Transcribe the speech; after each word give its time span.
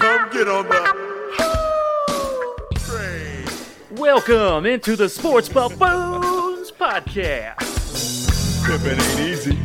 Come 0.00 0.30
get 0.30 0.48
on 0.48 0.66
the 0.66 0.94
train. 2.78 3.44
Welcome 3.98 4.64
into 4.64 4.96
the 4.96 5.10
Sports 5.10 5.50
Buffoons 5.50 6.70
podcast. 6.72 7.56
Pimpin' 8.64 8.98
ain't 8.98 9.20
easy. 9.20 9.58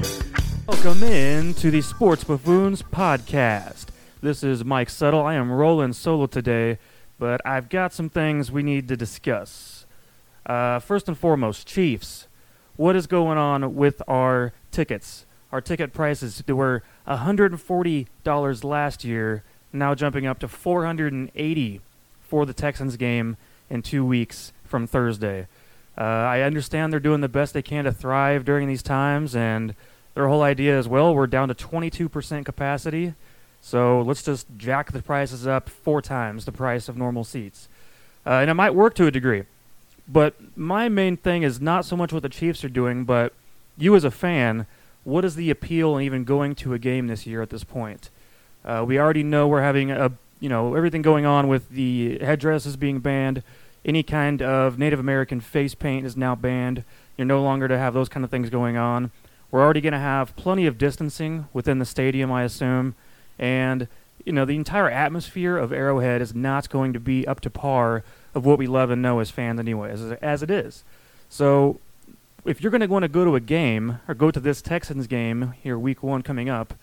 Welcome 0.67 1.03
into 1.03 1.71
the 1.71 1.81
Sports 1.81 2.25
Buffoons 2.25 2.81
podcast. 2.81 3.85
This 4.21 4.43
is 4.43 4.65
Mike 4.65 4.89
Settle. 4.89 5.21
I 5.21 5.35
am 5.35 5.49
rolling 5.49 5.93
solo 5.93 6.27
today, 6.27 6.79
but 7.17 7.39
I've 7.45 7.69
got 7.69 7.93
some 7.93 8.09
things 8.09 8.51
we 8.51 8.61
need 8.61 8.89
to 8.89 8.97
discuss. 8.97 9.85
Uh, 10.45 10.79
first 10.79 11.07
and 11.07 11.17
foremost, 11.17 11.65
Chiefs. 11.65 12.27
What 12.75 12.97
is 12.97 13.07
going 13.07 13.37
on 13.37 13.73
with 13.75 14.01
our 14.05 14.51
tickets? 14.71 15.25
Our 15.53 15.61
ticket 15.61 15.93
prices 15.93 16.43
they 16.45 16.51
were 16.51 16.83
$140 17.07 18.63
last 18.65 19.05
year, 19.05 19.43
now 19.75 19.95
jumping 19.95 20.25
up 20.25 20.39
to 20.39 20.47
480 20.47 21.81
for 22.21 22.45
the 22.45 22.53
Texans 22.53 22.97
game 22.97 23.37
in 23.69 23.81
two 23.81 24.05
weeks 24.05 24.51
from 24.63 24.87
Thursday. 24.87 25.47
Uh, 25.97 26.01
I 26.01 26.41
understand 26.41 26.91
they're 26.91 26.99
doing 26.99 27.21
the 27.21 27.29
best 27.29 27.53
they 27.53 27.61
can 27.61 27.85
to 27.85 27.91
thrive 27.91 28.43
during 28.43 28.67
these 28.67 28.83
times, 28.83 29.35
and 29.35 29.75
their 30.13 30.27
whole 30.27 30.41
idea 30.41 30.77
is 30.77 30.87
well, 30.87 31.15
we're 31.15 31.27
down 31.27 31.47
to 31.47 31.55
22% 31.55 32.45
capacity, 32.45 33.13
so 33.61 34.01
let's 34.01 34.23
just 34.23 34.47
jack 34.57 34.91
the 34.91 35.01
prices 35.01 35.47
up 35.47 35.69
four 35.69 36.01
times 36.01 36.45
the 36.45 36.51
price 36.51 36.89
of 36.89 36.97
normal 36.97 37.23
seats. 37.23 37.69
Uh, 38.25 38.31
and 38.31 38.49
it 38.49 38.55
might 38.55 38.75
work 38.75 38.95
to 38.95 39.07
a 39.07 39.11
degree. 39.11 39.43
But 40.07 40.35
my 40.55 40.89
main 40.89 41.17
thing 41.17 41.43
is 41.43 41.59
not 41.59 41.85
so 41.85 41.95
much 41.95 42.13
what 42.13 42.23
the 42.23 42.29
Chiefs 42.29 42.63
are 42.63 42.69
doing, 42.69 43.05
but 43.05 43.33
you 43.77 43.95
as 43.95 44.03
a 44.03 44.11
fan, 44.11 44.67
what 45.03 45.25
is 45.25 45.35
the 45.35 45.49
appeal 45.49 45.97
in 45.97 46.03
even 46.03 46.23
going 46.23 46.55
to 46.55 46.73
a 46.73 46.79
game 46.79 47.07
this 47.07 47.25
year 47.25 47.41
at 47.41 47.49
this 47.49 47.63
point? 47.63 48.09
Uh, 48.65 48.83
we 48.85 48.99
already 48.99 49.23
know 49.23 49.47
we're 49.47 49.61
having 49.61 49.91
a 49.91 50.11
you 50.39 50.49
know 50.49 50.75
everything 50.75 51.01
going 51.01 51.25
on 51.25 51.47
with 51.47 51.69
the 51.69 52.17
headdresses 52.19 52.75
being 52.75 52.99
banned. 52.99 53.43
Any 53.85 54.01
kind 54.01 54.41
of 54.41 54.79
Native 54.79 54.99
American 54.99 55.39
face 55.39 55.75
paint 55.75 56.05
is 56.05 56.17
now 56.17 56.35
banned. 56.35 56.83
You're 57.17 57.25
no 57.25 57.41
longer 57.41 57.67
to 57.67 57.77
have 57.77 57.93
those 57.93 58.09
kind 58.09 58.23
of 58.23 58.31
things 58.31 58.49
going 58.49 58.77
on. 58.77 59.11
We're 59.51 59.61
already 59.61 59.81
going 59.81 59.93
to 59.93 59.99
have 59.99 60.35
plenty 60.35 60.65
of 60.65 60.77
distancing 60.77 61.47
within 61.53 61.77
the 61.77 61.85
stadium, 61.85 62.31
I 62.31 62.43
assume, 62.43 62.95
and 63.37 63.87
you 64.25 64.33
know 64.33 64.43
the 64.43 64.55
entire 64.55 64.89
atmosphere 64.89 65.57
of 65.57 65.71
Arrowhead 65.71 66.21
is 66.21 66.33
not 66.33 66.69
going 66.69 66.93
to 66.93 66.99
be 66.99 67.27
up 67.27 67.39
to 67.41 67.49
par 67.49 68.03
of 68.33 68.45
what 68.45 68.57
we 68.57 68.67
love 68.67 68.89
and 68.89 69.01
know 69.01 69.19
as 69.19 69.29
fans, 69.29 69.59
anyway, 69.59 69.91
as, 69.91 70.01
as 70.01 70.43
it 70.43 70.51
is. 70.51 70.83
So, 71.29 71.79
if 72.43 72.61
you're 72.61 72.71
going 72.71 72.81
to 72.81 72.87
want 72.87 73.03
to 73.03 73.09
go 73.09 73.23
to 73.23 73.35
a 73.35 73.39
game 73.39 73.99
or 74.07 74.13
go 74.13 74.29
to 74.29 74.39
this 74.39 74.61
Texans 74.61 75.07
game 75.07 75.53
here, 75.63 75.79
Week 75.79 76.03
One 76.03 76.21
coming 76.21 76.49
up, 76.49 76.73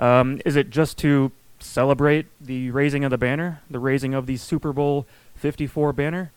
um, 0.00 0.40
is 0.44 0.56
it 0.56 0.70
just 0.70 0.98
to 0.98 1.30
celebrate 1.60 2.26
the 2.40 2.70
raising 2.70 3.04
of 3.04 3.10
the 3.10 3.18
banner, 3.18 3.60
the 3.70 3.78
raising 3.78 4.14
of 4.14 4.26
the 4.26 4.36
Super 4.36 4.72
Bowl 4.72 5.06
54 5.36 5.92
banner? 5.92 6.32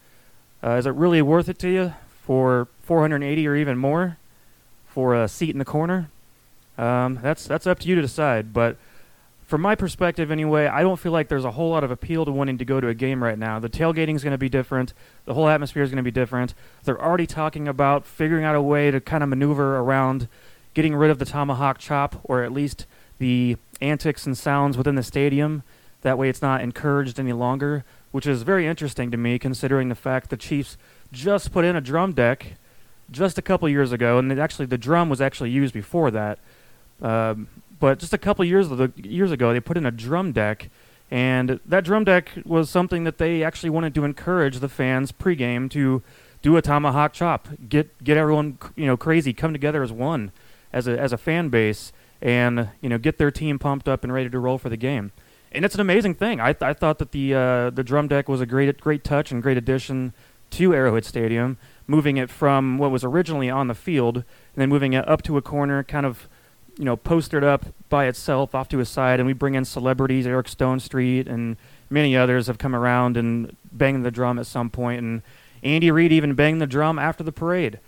Uh, 0.62 0.72
is 0.72 0.86
it 0.86 0.94
really 0.94 1.22
worth 1.22 1.50
it 1.50 1.58
to 1.60 1.70
you 1.70 1.94
for 2.26 2.68
480 2.84 3.48
or 3.48 3.56
even 3.56 3.78
more 3.78 4.18
for 4.86 5.16
a 5.16 5.28
seat 5.28 5.52
in 5.52 5.60
the 5.60 5.66
corner? 5.66 6.10
Um, 6.78 7.20
that's 7.22 7.46
that's 7.46 7.66
up 7.66 7.80
to 7.80 7.88
you 7.88 7.96
to 7.96 8.02
decide. 8.02 8.54
But 8.54 8.78
from 9.46 9.62
my 9.62 9.76
perspective, 9.76 10.32
anyway, 10.32 10.68
I 10.68 10.82
don't 10.82 11.00
feel 11.00 11.12
like 11.12 11.30
there's 11.30 11.46
a 11.46 11.52
whole 11.52 11.70
lot 11.70 11.84
of 11.84 11.92
appeal 11.92 12.26
to 12.26 12.32
wanting 12.32 12.58
to 12.58 12.66
go 12.66 12.82
to 12.82 12.88
a 12.88 12.94
game 12.94 13.24
right 13.24 13.38
now. 13.38 13.60
The 13.60 13.70
tailgating 13.70 14.16
is 14.16 14.24
going 14.24 14.32
to 14.32 14.38
be 14.38 14.50
different. 14.50 14.94
The 15.26 15.36
whole 15.36 15.48
atmosphere 15.48 15.84
is 15.84 15.90
going 15.90 15.98
to 15.98 16.04
be 16.04 16.12
different. 16.12 16.54
They're 16.84 17.02
already 17.02 17.28
talking 17.28 17.68
about 17.68 18.06
figuring 18.06 18.44
out 18.44 18.56
a 18.56 18.62
way 18.62 18.92
to 18.92 19.00
kind 19.00 19.24
of 19.24 19.30
maneuver 19.30 19.78
around 19.78 20.28
getting 20.74 20.96
rid 20.96 21.12
of 21.12 21.20
the 21.20 21.26
tomahawk 21.26 21.78
chop, 21.78 22.20
or 22.24 22.44
at 22.44 22.52
least 22.52 22.88
the 23.20 23.58
antics 23.82 24.26
and 24.26 24.38
sounds 24.38 24.78
within 24.78 24.96
the 24.96 25.04
stadium. 25.04 25.64
That 26.02 26.18
way, 26.18 26.30
it's 26.30 26.42
not 26.42 26.62
encouraged 26.62 27.20
any 27.20 27.34
longer, 27.34 27.86
which 28.12 28.28
is 28.28 28.44
very 28.44 28.68
interesting 28.68 29.12
to 29.12 29.18
me, 29.18 29.40
considering 29.40 29.90
the 29.90 29.96
fact 29.96 30.30
the 30.30 30.38
Chiefs 30.38 30.78
just 31.12 31.52
put 31.52 31.64
in 31.64 31.76
a 31.76 31.82
drum 31.82 32.14
deck 32.14 32.56
just 33.12 33.38
a 33.38 33.42
couple 33.42 33.70
years 33.70 33.92
ago, 33.92 34.18
and 34.18 34.32
actually 34.40 34.66
the 34.66 34.78
drum 34.78 35.10
was 35.10 35.22
actually 35.22 35.52
used 35.52 35.74
before 35.74 36.12
that. 36.12 36.40
Um, 37.02 37.48
but 37.80 38.00
just 38.00 38.14
a 38.14 38.18
couple 38.18 38.44
years 38.46 38.68
years 38.98 39.32
ago, 39.32 39.54
they 39.54 39.60
put 39.60 39.78
in 39.78 39.86
a 39.86 39.92
drum 39.92 40.32
deck, 40.32 40.70
and 41.12 41.60
that 41.66 41.84
drum 41.84 42.04
deck 42.04 42.32
was 42.46 42.70
something 42.70 43.04
that 43.04 43.18
they 43.18 43.44
actually 43.44 43.70
wanted 43.70 43.94
to 43.96 44.04
encourage 44.04 44.60
the 44.60 44.70
fans 44.70 45.12
pregame 45.12 45.70
to 45.72 46.02
do 46.42 46.58
a 46.58 46.62
tomahawk 46.62 47.14
chop, 47.14 47.48
get 47.70 48.04
get 48.04 48.18
everyone 48.18 48.58
you 48.76 48.86
know 48.86 48.98
crazy, 48.98 49.34
come 49.34 49.54
together 49.54 49.84
as 49.84 49.92
one, 49.92 50.32
as 50.72 50.88
a 50.88 51.00
as 51.00 51.14
a 51.14 51.18
fan 51.18 51.50
base, 51.50 51.92
and 52.24 52.70
you 52.82 52.90
know 52.90 52.98
get 52.98 53.20
their 53.20 53.30
team 53.30 53.60
pumped 53.60 53.88
up 53.88 54.04
and 54.04 54.12
ready 54.12 54.30
to 54.30 54.40
roll 54.40 54.58
for 54.58 54.70
the 54.70 54.78
game. 54.78 55.12
And 55.52 55.64
it's 55.64 55.76
an 55.76 55.82
amazing 55.82 56.16
thing. 56.16 56.40
I, 56.40 56.54
th- 56.54 56.64
I 56.64 56.74
thought 56.74 56.98
that 56.98 57.12
the 57.12 57.36
uh, 57.36 57.70
the 57.70 57.84
drum 57.84 58.08
deck 58.08 58.28
was 58.28 58.42
a 58.42 58.48
great 58.48 58.82
great 58.82 59.04
touch 59.04 59.32
and 59.32 59.44
great 59.44 59.58
addition 59.58 60.14
to 60.52 60.74
Arrowhead 60.74 61.06
Stadium, 61.06 61.58
moving 61.86 62.18
it 62.18 62.30
from 62.30 62.78
what 62.80 62.90
was 62.90 63.04
originally 63.04 63.50
on 63.50 63.68
the 63.68 63.76
field 63.76 64.18
and 64.18 64.26
then 64.56 64.70
moving 64.70 64.94
it 64.94 65.08
up 65.08 65.22
to 65.24 65.38
a 65.38 65.42
corner, 65.42 65.84
kind 65.84 66.06
of 66.06 66.28
you 66.78 66.86
know, 66.86 66.96
postered 66.96 67.44
up 67.44 67.66
by 67.90 68.06
itself 68.06 68.56
off 68.56 68.68
to 68.70 68.80
his 68.80 68.90
side, 68.90 69.20
and 69.20 69.28
we 69.28 69.34
bring 69.34 69.54
in 69.54 69.64
celebrities, 69.64 70.26
Eric 70.26 70.48
Stonestreet 70.48 71.28
and 71.28 71.56
many 71.90 72.18
others 72.18 72.48
have 72.48 72.58
come 72.58 72.76
around 72.76 73.16
and 73.16 73.56
banged 73.72 74.04
the 74.04 74.10
drum 74.10 74.40
at 74.40 74.48
some 74.48 74.70
point, 74.70 75.00
and 75.02 75.22
Andy 75.62 75.92
Reid 75.92 76.12
even 76.12 76.34
banged 76.34 76.62
the 76.62 76.68
drum 76.68 76.98
after 76.98 77.24
the 77.24 77.32
parade. 77.32 77.80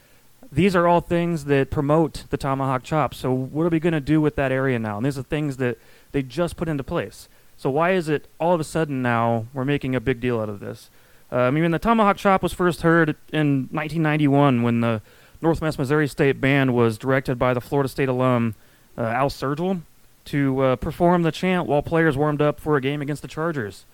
These 0.52 0.76
are 0.76 0.88
all 0.88 1.02
things 1.02 1.46
that 1.46 1.72
promote 1.72 2.26
the 2.30 2.38
tomahawk 2.38 2.84
chop. 2.84 3.14
So 3.14 3.32
what 3.32 3.64
are 3.64 3.70
we 3.70 3.80
going 3.80 3.94
to 3.94 4.00
do 4.00 4.22
with 4.22 4.36
that 4.36 4.52
area 4.52 4.80
now? 4.80 4.98
And 4.98 5.06
these 5.06 5.18
are 5.18 5.24
things 5.24 5.58
that 5.58 5.78
they 6.12 6.22
just 6.22 6.56
put 6.56 6.70
into 6.70 6.84
place. 6.84 7.28
So 7.58 7.70
why 7.70 7.92
is 7.92 8.10
it 8.10 8.28
all 8.40 8.54
of 8.54 8.60
a 8.60 8.64
sudden 8.64 9.02
now 9.02 9.48
we're 9.54 9.66
making 9.66 9.96
a 9.96 10.00
big 10.00 10.20
deal 10.20 10.40
out 10.40 10.50
of 10.50 10.60
this? 10.60 10.90
Uh, 11.32 11.38
I 11.38 11.52
mean, 11.52 11.72
the 11.72 11.80
tomahawk 11.80 12.18
chop 12.18 12.44
was 12.44 12.54
first 12.54 12.82
heard 12.82 13.16
in 13.32 13.68
1991 13.72 14.62
when 14.62 14.82
the 14.82 15.02
Northwest 15.42 15.80
Missouri 15.80 16.08
State 16.08 16.40
Band 16.40 16.74
was 16.74 16.98
directed 16.98 17.38
by 17.40 17.54
the 17.54 17.62
Florida 17.62 17.90
State 17.90 18.10
alum 18.10 18.56
uh, 18.98 19.02
Al 19.02 19.30
Sergel 19.30 19.82
to 20.26 20.60
uh, 20.62 20.76
perform 20.76 21.24
the 21.24 21.32
chant 21.32 21.68
while 21.68 21.82
players 21.82 22.18
warmed 22.18 22.42
up 22.42 22.60
for 22.60 22.78
a 22.78 22.82
game 22.82 23.02
against 23.02 23.22
the 23.22 23.28
Chargers. 23.28 23.86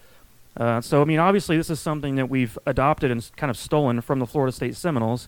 Uh, 0.58 0.82
so, 0.82 1.02
I 1.02 1.06
mean, 1.06 1.20
obviously, 1.20 1.58
this 1.58 1.70
is 1.70 1.80
something 1.80 2.16
that 2.16 2.30
we've 2.30 2.58
adopted 2.66 3.10
and 3.10 3.30
kind 3.38 3.50
of 3.50 3.58
stolen 3.58 4.02
from 4.02 4.20
the 4.20 4.28
Florida 4.28 4.52
State 4.52 4.76
Seminoles. 4.76 5.28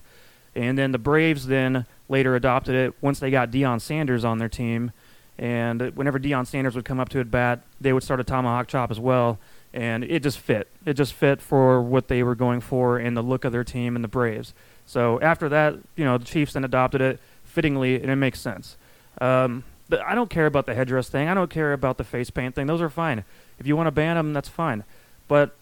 And 0.54 0.78
then 0.78 0.92
the 0.92 0.98
Braves 0.98 1.46
then 1.46 1.86
later 2.08 2.36
adopted 2.36 2.74
it 2.74 2.94
once 3.00 3.18
they 3.18 3.30
got 3.30 3.50
Deion 3.50 3.80
Sanders 3.80 4.24
on 4.24 4.38
their 4.38 4.48
team. 4.48 4.92
And 5.36 5.80
whenever 5.96 6.18
Deion 6.18 6.46
Sanders 6.46 6.76
would 6.76 6.84
come 6.84 7.00
up 7.00 7.08
to 7.10 7.20
at 7.20 7.30
bat, 7.30 7.60
they 7.80 7.92
would 7.92 8.02
start 8.02 8.20
a 8.20 8.24
tomahawk 8.24 8.68
chop 8.68 8.90
as 8.90 9.00
well. 9.00 9.38
And 9.72 10.04
it 10.04 10.22
just 10.22 10.38
fit. 10.38 10.68
It 10.86 10.94
just 10.94 11.12
fit 11.12 11.42
for 11.42 11.82
what 11.82 12.06
they 12.06 12.22
were 12.22 12.36
going 12.36 12.60
for 12.60 12.98
and 12.98 13.16
the 13.16 13.22
look 13.22 13.44
of 13.44 13.50
their 13.50 13.64
team 13.64 13.96
and 13.96 14.04
the 14.04 14.08
Braves. 14.08 14.54
So 14.86 15.20
after 15.20 15.48
that, 15.48 15.74
you 15.96 16.04
know, 16.04 16.18
the 16.18 16.24
Chiefs 16.24 16.52
then 16.52 16.64
adopted 16.64 17.00
it 17.00 17.18
fittingly, 17.42 18.00
and 18.00 18.10
it 18.10 18.16
makes 18.16 18.40
sense. 18.40 18.76
Um, 19.20 19.64
I 20.04 20.14
don't 20.14 20.30
care 20.30 20.46
about 20.46 20.66
the 20.66 20.74
headdress 20.74 21.08
thing. 21.08 21.28
I 21.28 21.34
don't 21.34 21.50
care 21.50 21.72
about 21.72 21.98
the 21.98 22.04
face 22.04 22.30
paint 22.30 22.54
thing. 22.54 22.66
Those 22.66 22.80
are 22.80 22.90
fine. 22.90 23.24
If 23.58 23.66
you 23.66 23.76
want 23.76 23.88
to 23.88 23.92
ban 23.92 24.16
them, 24.16 24.32
that's 24.32 24.48
fine. 24.48 24.84
But 25.26 25.54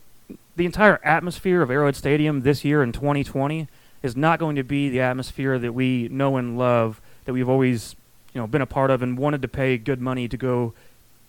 the 0.57 0.67
entire 0.67 1.01
atmosphere 1.05 1.63
of 1.63 1.71
Arrowhead 1.71 1.97
Stadium 1.97 2.43
this 2.43 2.65
year 2.65 2.83
in 2.83 2.93
2020 2.93 3.69
is 4.03 4.17
not 4.17 4.39
going 4.39 4.57
to 4.57 4.63
be 4.63 4.89
the 4.89 5.01
atmosphere 5.01 5.59
that 5.59 5.73
we 5.73 6.09
know 6.09 6.37
and 6.37 6.59
love, 6.59 7.01
that 7.25 7.33
we've 7.33 7.49
always, 7.49 7.95
you 8.35 8.41
know, 8.41 8.47
been 8.47 8.63
a 8.63 8.67
part 8.67 8.91
of 8.91 9.03
and 9.03 9.17
wanted 9.17 9.43
to 9.43 9.49
pay 9.49 9.79
good 9.79 10.01
money 10.01 10.29
to 10.29 10.37
go 10.37 10.73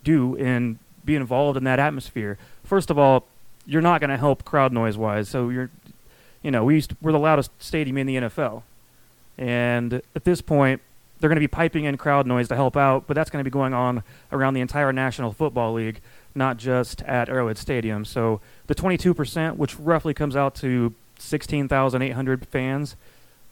do 0.03 0.35
and 0.37 0.79
be 1.05 1.15
involved 1.15 1.57
in 1.57 1.63
that 1.65 1.79
atmosphere. 1.79 2.37
First 2.63 2.89
of 2.89 2.97
all, 2.97 3.25
you're 3.65 3.81
not 3.81 4.01
going 4.01 4.09
to 4.09 4.17
help 4.17 4.43
crowd 4.43 4.73
noise 4.73 4.97
wise. 4.97 5.29
So 5.29 5.49
you're, 5.49 5.69
you 6.41 6.51
know, 6.51 6.63
we 6.63 6.75
used 6.75 6.91
to, 6.91 6.97
we're 7.01 7.11
the 7.11 7.19
loudest 7.19 7.51
stadium 7.59 7.97
in 7.97 8.07
the 8.07 8.15
NFL, 8.15 8.63
and 9.37 10.01
at 10.15 10.23
this 10.23 10.41
point, 10.41 10.81
they're 11.19 11.29
going 11.29 11.37
to 11.37 11.39
be 11.39 11.47
piping 11.47 11.85
in 11.85 11.95
crowd 11.95 12.27
noise 12.27 12.49
to 12.49 12.55
help 12.55 12.75
out, 12.75 13.07
but 13.07 13.13
that's 13.13 13.29
going 13.29 13.39
to 13.39 13.49
be 13.49 13.53
going 13.53 13.73
on 13.73 14.03
around 14.33 14.55
the 14.55 14.61
entire 14.61 14.91
National 14.91 15.31
Football 15.31 15.71
League, 15.73 16.01
not 16.35 16.57
just 16.57 17.01
at 17.03 17.29
Arrowhead 17.29 17.57
Stadium. 17.57 18.03
So 18.03 18.41
the 18.67 18.75
22%, 18.75 19.55
which 19.55 19.79
roughly 19.79 20.13
comes 20.13 20.35
out 20.35 20.53
to 20.55 20.93
16,800 21.23 22.47
fans, 22.47 22.95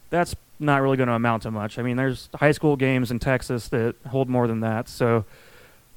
that's 0.10 0.36
not 0.60 0.82
really 0.82 0.98
going 0.98 1.08
to 1.08 1.16
amount 1.16 1.44
to 1.44 1.52
much. 1.52 1.80
I 1.80 1.82
mean, 1.82 1.98
there's 1.98 2.30
high 2.36 2.52
school 2.52 2.76
games 2.76 3.12
in 3.12 3.20
Texas 3.20 3.68
that 3.70 3.96
hold 4.08 4.30
more 4.30 4.48
than 4.48 4.60
that. 4.60 4.88
So 4.88 5.26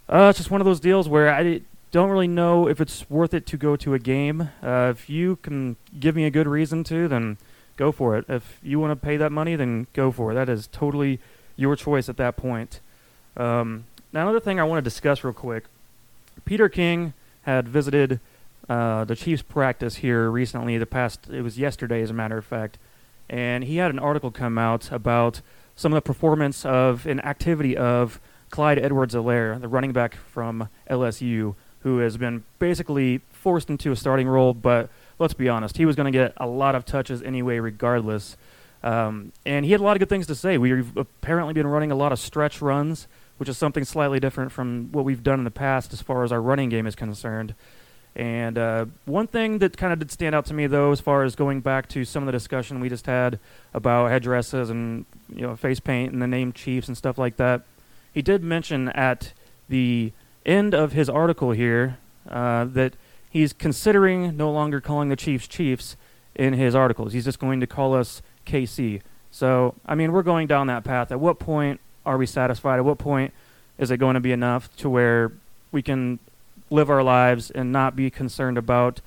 uh, 0.08 0.28
it's 0.30 0.38
just 0.38 0.50
one 0.50 0.60
of 0.60 0.64
those 0.64 0.80
deals 0.80 1.08
where 1.08 1.32
I 1.32 1.60
don't 1.90 2.10
really 2.10 2.28
know 2.28 2.68
if 2.68 2.80
it's 2.80 3.08
worth 3.10 3.34
it 3.34 3.46
to 3.46 3.56
go 3.56 3.76
to 3.76 3.94
a 3.94 3.98
game. 3.98 4.50
Uh, 4.62 4.92
if 4.94 5.08
you 5.10 5.36
can 5.36 5.76
give 5.98 6.16
me 6.16 6.24
a 6.24 6.30
good 6.30 6.48
reason 6.48 6.82
to, 6.84 7.08
then 7.08 7.36
go 7.76 7.92
for 7.92 8.16
it. 8.16 8.24
If 8.28 8.58
you 8.62 8.80
want 8.80 8.98
to 8.98 9.06
pay 9.06 9.16
that 9.16 9.32
money, 9.32 9.56
then 9.56 9.86
go 9.92 10.10
for 10.10 10.32
it. 10.32 10.34
That 10.34 10.48
is 10.48 10.66
totally 10.68 11.18
your 11.56 11.76
choice 11.76 12.08
at 12.08 12.16
that 12.16 12.36
point. 12.36 12.80
Um, 13.36 13.84
now, 14.12 14.22
another 14.22 14.40
thing 14.40 14.60
I 14.60 14.64
want 14.64 14.78
to 14.78 14.82
discuss 14.82 15.24
real 15.24 15.32
quick 15.32 15.64
Peter 16.44 16.68
King 16.68 17.14
had 17.42 17.68
visited 17.68 18.20
uh, 18.68 19.04
the 19.04 19.16
Chiefs 19.16 19.42
practice 19.42 19.96
here 19.96 20.30
recently, 20.30 20.78
the 20.78 20.86
past, 20.86 21.28
it 21.30 21.42
was 21.42 21.58
yesterday, 21.58 22.02
as 22.02 22.10
a 22.10 22.14
matter 22.14 22.38
of 22.38 22.44
fact, 22.44 22.78
and 23.28 23.64
he 23.64 23.76
had 23.76 23.90
an 23.90 23.98
article 23.98 24.30
come 24.30 24.58
out 24.58 24.90
about 24.92 25.40
some 25.76 25.92
of 25.92 25.96
the 25.96 26.02
performance 26.02 26.64
of 26.64 27.06
an 27.06 27.20
activity 27.20 27.76
of 27.76 28.20
Clyde 28.50 28.78
Edwards 28.78 29.14
Helaire, 29.14 29.60
the 29.60 29.68
running 29.68 29.92
back 29.92 30.14
from 30.14 30.68
LSU, 30.88 31.54
who 31.80 31.98
has 31.98 32.16
been 32.16 32.44
basically 32.58 33.20
forced 33.30 33.68
into 33.68 33.90
a 33.90 33.96
starting 33.96 34.28
role. 34.28 34.54
But 34.54 34.88
let's 35.18 35.34
be 35.34 35.48
honest, 35.48 35.76
he 35.76 35.84
was 35.84 35.96
going 35.96 36.10
to 36.10 36.16
get 36.16 36.32
a 36.36 36.46
lot 36.46 36.74
of 36.74 36.84
touches 36.84 37.22
anyway, 37.22 37.58
regardless. 37.58 38.36
Um, 38.82 39.32
and 39.44 39.64
he 39.64 39.72
had 39.72 39.80
a 39.80 39.84
lot 39.84 39.96
of 39.96 39.98
good 39.98 40.08
things 40.08 40.26
to 40.28 40.34
say. 40.34 40.56
We've 40.58 40.96
apparently 40.96 41.54
been 41.54 41.66
running 41.66 41.90
a 41.90 41.96
lot 41.96 42.12
of 42.12 42.18
stretch 42.18 42.62
runs, 42.62 43.08
which 43.38 43.48
is 43.48 43.58
something 43.58 43.84
slightly 43.84 44.20
different 44.20 44.52
from 44.52 44.92
what 44.92 45.04
we've 45.04 45.22
done 45.22 45.40
in 45.40 45.44
the 45.44 45.50
past 45.50 45.92
as 45.92 46.00
far 46.00 46.22
as 46.22 46.30
our 46.30 46.40
running 46.40 46.68
game 46.68 46.86
is 46.86 46.94
concerned. 46.94 47.54
And 48.16 48.56
uh, 48.56 48.86
one 49.06 49.26
thing 49.26 49.58
that 49.58 49.76
kind 49.76 49.92
of 49.92 49.98
did 49.98 50.10
stand 50.10 50.34
out 50.34 50.46
to 50.46 50.54
me, 50.54 50.66
though, 50.68 50.92
as 50.92 51.00
far 51.00 51.24
as 51.24 51.34
going 51.34 51.60
back 51.60 51.88
to 51.90 52.04
some 52.04 52.22
of 52.22 52.26
the 52.26 52.32
discussion 52.32 52.78
we 52.78 52.88
just 52.88 53.06
had 53.06 53.40
about 53.72 54.10
headdresses 54.10 54.70
and 54.70 55.04
you 55.34 55.42
know 55.42 55.56
face 55.56 55.80
paint 55.80 56.12
and 56.12 56.22
the 56.22 56.26
name 56.28 56.52
Chiefs 56.52 56.86
and 56.86 56.96
stuff 56.96 57.18
like 57.18 57.36
that, 57.38 57.62
he 58.12 58.22
did 58.22 58.42
mention 58.42 58.88
at 58.90 59.32
the 59.68 60.12
end 60.46 60.74
of 60.74 60.92
his 60.92 61.08
article 61.08 61.50
here 61.50 61.98
uh, 62.28 62.64
that 62.64 62.94
he's 63.30 63.52
considering 63.52 64.36
no 64.36 64.50
longer 64.50 64.80
calling 64.80 65.08
the 65.08 65.16
Chiefs 65.16 65.48
Chiefs 65.48 65.96
in 66.36 66.52
his 66.54 66.74
articles. 66.74 67.12
He's 67.12 67.24
just 67.24 67.40
going 67.40 67.58
to 67.60 67.66
call 67.66 67.94
us 67.94 68.22
KC. 68.46 69.00
So, 69.32 69.74
I 69.84 69.96
mean, 69.96 70.12
we're 70.12 70.22
going 70.22 70.46
down 70.46 70.68
that 70.68 70.84
path. 70.84 71.10
At 71.10 71.18
what 71.18 71.40
point 71.40 71.80
are 72.06 72.16
we 72.16 72.26
satisfied? 72.26 72.76
At 72.76 72.84
what 72.84 72.98
point 72.98 73.32
is 73.78 73.90
it 73.90 73.96
going 73.96 74.14
to 74.14 74.20
be 74.20 74.30
enough 74.30 74.74
to 74.76 74.88
where 74.88 75.32
we 75.72 75.82
can 75.82 76.20
live 76.74 76.90
our 76.90 77.02
lives 77.02 77.50
and 77.50 77.72
not 77.72 77.96
be 77.96 78.10
concerned 78.10 78.58
about 78.58 79.00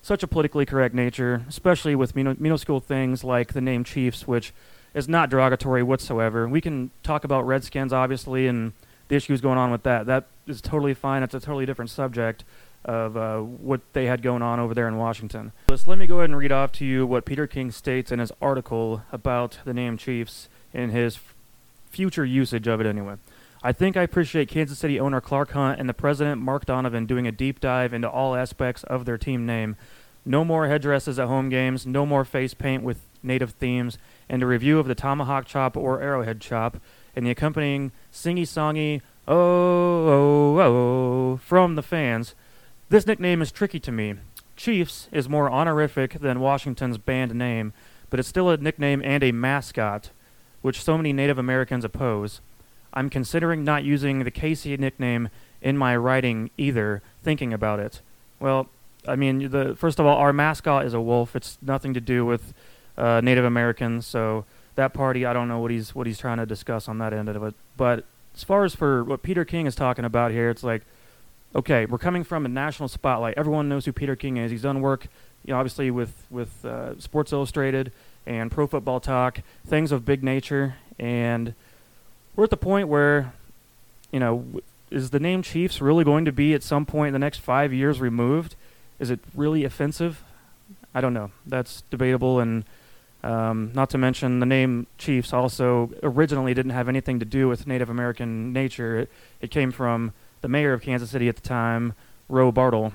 such 0.00 0.22
a 0.22 0.26
politically 0.26 0.66
correct 0.66 0.94
nature, 0.94 1.44
especially 1.48 1.94
with 1.94 2.16
minuscule 2.16 2.80
things 2.80 3.22
like 3.22 3.52
the 3.52 3.60
name 3.60 3.84
Chiefs, 3.84 4.26
which 4.26 4.52
is 4.94 5.08
not 5.08 5.30
derogatory 5.30 5.82
whatsoever. 5.82 6.48
We 6.48 6.60
can 6.60 6.90
talk 7.02 7.24
about 7.24 7.46
Redskins, 7.46 7.92
obviously, 7.92 8.46
and 8.46 8.72
the 9.08 9.16
issues 9.16 9.40
going 9.40 9.58
on 9.58 9.70
with 9.70 9.84
that. 9.84 10.06
That 10.06 10.26
is 10.46 10.60
totally 10.60 10.94
fine. 10.94 11.22
It's 11.22 11.34
a 11.34 11.40
totally 11.40 11.66
different 11.66 11.90
subject 11.90 12.44
of 12.84 13.16
uh, 13.16 13.38
what 13.38 13.80
they 13.92 14.06
had 14.06 14.22
going 14.22 14.42
on 14.42 14.58
over 14.58 14.74
there 14.74 14.88
in 14.88 14.96
Washington. 14.96 15.52
So 15.68 15.76
let 15.86 15.98
me 15.98 16.06
go 16.06 16.18
ahead 16.18 16.30
and 16.30 16.36
read 16.36 16.50
off 16.50 16.72
to 16.72 16.84
you 16.84 17.06
what 17.06 17.24
Peter 17.24 17.46
King 17.46 17.70
states 17.70 18.10
in 18.10 18.18
his 18.18 18.32
article 18.42 19.02
about 19.12 19.58
the 19.64 19.72
name 19.72 19.96
Chiefs 19.96 20.48
and 20.74 20.90
his 20.90 21.16
f- 21.16 21.34
future 21.90 22.24
usage 22.24 22.66
of 22.66 22.80
it 22.80 22.86
anyway. 22.86 23.14
I 23.64 23.72
think 23.72 23.96
I 23.96 24.02
appreciate 24.02 24.48
Kansas 24.48 24.80
City 24.80 24.98
owner 24.98 25.20
Clark 25.20 25.52
Hunt 25.52 25.78
and 25.78 25.88
the 25.88 25.94
president 25.94 26.42
Mark 26.42 26.66
Donovan 26.66 27.06
doing 27.06 27.28
a 27.28 27.32
deep 27.32 27.60
dive 27.60 27.94
into 27.94 28.10
all 28.10 28.34
aspects 28.34 28.82
of 28.84 29.04
their 29.04 29.16
team 29.16 29.46
name. 29.46 29.76
No 30.24 30.44
more 30.44 30.66
headdresses 30.66 31.18
at 31.20 31.28
home 31.28 31.48
games, 31.48 31.86
no 31.86 32.04
more 32.04 32.24
face 32.24 32.54
paint 32.54 32.82
with 32.82 33.00
native 33.22 33.52
themes, 33.52 33.98
and 34.28 34.42
a 34.42 34.46
review 34.46 34.80
of 34.80 34.88
the 34.88 34.96
tomahawk 34.96 35.46
chop 35.46 35.76
or 35.76 36.00
arrowhead 36.02 36.40
chop, 36.40 36.78
and 37.14 37.24
the 37.24 37.30
accompanying 37.30 37.92
singy 38.12 38.42
songy 38.42 39.00
oh, 39.28 40.08
oh, 40.08 40.60
oh 40.60 41.36
from 41.36 41.76
the 41.76 41.82
fans. 41.82 42.34
This 42.88 43.06
nickname 43.06 43.40
is 43.40 43.52
tricky 43.52 43.78
to 43.78 43.92
me. 43.92 44.14
Chiefs 44.56 45.08
is 45.12 45.28
more 45.28 45.50
honorific 45.50 46.14
than 46.14 46.40
Washington's 46.40 46.98
banned 46.98 47.34
name, 47.34 47.72
but 48.10 48.18
it's 48.18 48.28
still 48.28 48.50
a 48.50 48.56
nickname 48.56 49.02
and 49.04 49.22
a 49.22 49.30
mascot, 49.30 50.10
which 50.62 50.82
so 50.82 50.96
many 50.96 51.12
Native 51.12 51.38
Americans 51.38 51.84
oppose. 51.84 52.40
I'm 52.92 53.10
considering 53.10 53.64
not 53.64 53.84
using 53.84 54.24
the 54.24 54.30
KC 54.30 54.78
nickname 54.78 55.28
in 55.60 55.76
my 55.76 55.96
writing 55.96 56.50
either, 56.58 57.02
thinking 57.22 57.52
about 57.52 57.80
it. 57.80 58.00
Well, 58.40 58.68
I 59.06 59.16
mean, 59.16 59.50
the 59.50 59.74
first 59.76 59.98
of 59.98 60.06
all, 60.06 60.16
our 60.16 60.32
mascot 60.32 60.84
is 60.84 60.94
a 60.94 61.00
wolf. 61.00 61.34
It's 61.34 61.58
nothing 61.62 61.94
to 61.94 62.00
do 62.00 62.24
with 62.24 62.54
uh, 62.96 63.20
Native 63.22 63.44
Americans, 63.44 64.06
so 64.06 64.44
that 64.74 64.92
party, 64.92 65.26
I 65.26 65.32
don't 65.32 65.48
know 65.48 65.58
what 65.58 65.70
he's 65.70 65.94
what 65.94 66.06
he's 66.06 66.18
trying 66.18 66.38
to 66.38 66.46
discuss 66.46 66.88
on 66.88 66.98
that 66.98 67.12
end 67.12 67.28
of 67.28 67.42
it. 67.42 67.54
But 67.76 68.04
as 68.34 68.44
far 68.44 68.64
as 68.64 68.74
for 68.74 69.04
what 69.04 69.22
Peter 69.22 69.44
King 69.44 69.66
is 69.66 69.74
talking 69.74 70.04
about 70.04 70.30
here, 70.30 70.50
it's 70.50 70.62
like 70.62 70.82
okay, 71.54 71.86
we're 71.86 71.98
coming 71.98 72.24
from 72.24 72.46
a 72.46 72.48
national 72.48 72.88
spotlight. 72.88 73.34
Everyone 73.36 73.68
knows 73.68 73.84
who 73.84 73.92
Peter 73.92 74.16
King 74.16 74.36
is. 74.36 74.50
He's 74.50 74.62
done 74.62 74.80
work, 74.80 75.06
you 75.44 75.52
know, 75.52 75.58
obviously 75.58 75.90
with 75.90 76.26
with 76.30 76.64
uh, 76.64 76.98
Sports 76.98 77.32
Illustrated 77.32 77.92
and 78.26 78.50
Pro 78.50 78.66
Football 78.66 79.00
Talk, 79.00 79.40
things 79.66 79.92
of 79.92 80.04
big 80.04 80.22
nature, 80.22 80.76
and 80.98 81.54
we're 82.34 82.44
at 82.44 82.50
the 82.50 82.56
point 82.56 82.88
where, 82.88 83.32
you 84.10 84.20
know, 84.20 84.44
is 84.90 85.10
the 85.10 85.20
name 85.20 85.42
Chiefs 85.42 85.80
really 85.80 86.04
going 86.04 86.24
to 86.24 86.32
be 86.32 86.54
at 86.54 86.62
some 86.62 86.84
point 86.84 87.08
in 87.08 87.12
the 87.12 87.18
next 87.18 87.38
five 87.38 87.72
years 87.72 88.00
removed? 88.00 88.56
Is 88.98 89.10
it 89.10 89.20
really 89.34 89.64
offensive? 89.64 90.22
I 90.94 91.00
don't 91.00 91.14
know. 91.14 91.30
That's 91.46 91.82
debatable, 91.90 92.40
and 92.40 92.64
um, 93.24 93.72
not 93.74 93.88
to 93.90 93.98
mention 93.98 94.40
the 94.40 94.46
name 94.46 94.86
Chiefs 94.98 95.32
also 95.32 95.90
originally 96.02 96.54
didn't 96.54 96.72
have 96.72 96.88
anything 96.88 97.18
to 97.20 97.24
do 97.24 97.48
with 97.48 97.66
Native 97.66 97.88
American 97.88 98.52
nature. 98.52 98.98
It, 98.98 99.10
it 99.40 99.50
came 99.50 99.72
from 99.72 100.12
the 100.42 100.48
mayor 100.48 100.72
of 100.72 100.82
Kansas 100.82 101.10
City 101.10 101.28
at 101.28 101.36
the 101.36 101.42
time, 101.42 101.94
Roe 102.28 102.52
Bartle, 102.52 102.92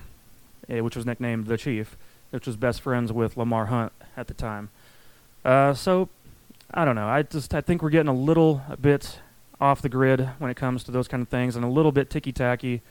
uh, 0.69 0.83
which 0.83 0.95
was 0.95 1.06
nicknamed 1.06 1.48
the 1.48 1.57
Chief, 1.57 1.98
which 2.30 2.45
was 2.45 2.56
best 2.56 2.81
friends 2.81 3.12
with 3.12 3.38
Lamar 3.38 3.68
Hunt 3.68 3.92
at 4.16 4.28
the 4.28 4.33
time. 4.33 4.69
Uh, 5.44 5.74
so, 5.74 6.10
I 6.72 6.86
don't 6.86 6.95
know. 6.95 7.07
I 7.07 7.24
just 7.24 7.54
I 7.54 7.62
think 7.62 7.81
we're 7.81 7.90
getting 7.90 8.10
a 8.10 8.13
little 8.13 8.62
bit 8.80 9.19
off 9.59 9.81
the 9.81 9.89
grid 9.89 10.30
when 10.39 10.51
it 10.51 10.57
comes 10.57 10.83
to 10.86 10.92
those 10.92 11.07
kind 11.07 11.21
of 11.21 11.30
things, 11.30 11.56
and 11.56 11.65
a 11.65 11.68
little 11.68 11.92
bit 11.92 12.09
ticky 12.09 12.31
tacky 12.31 12.81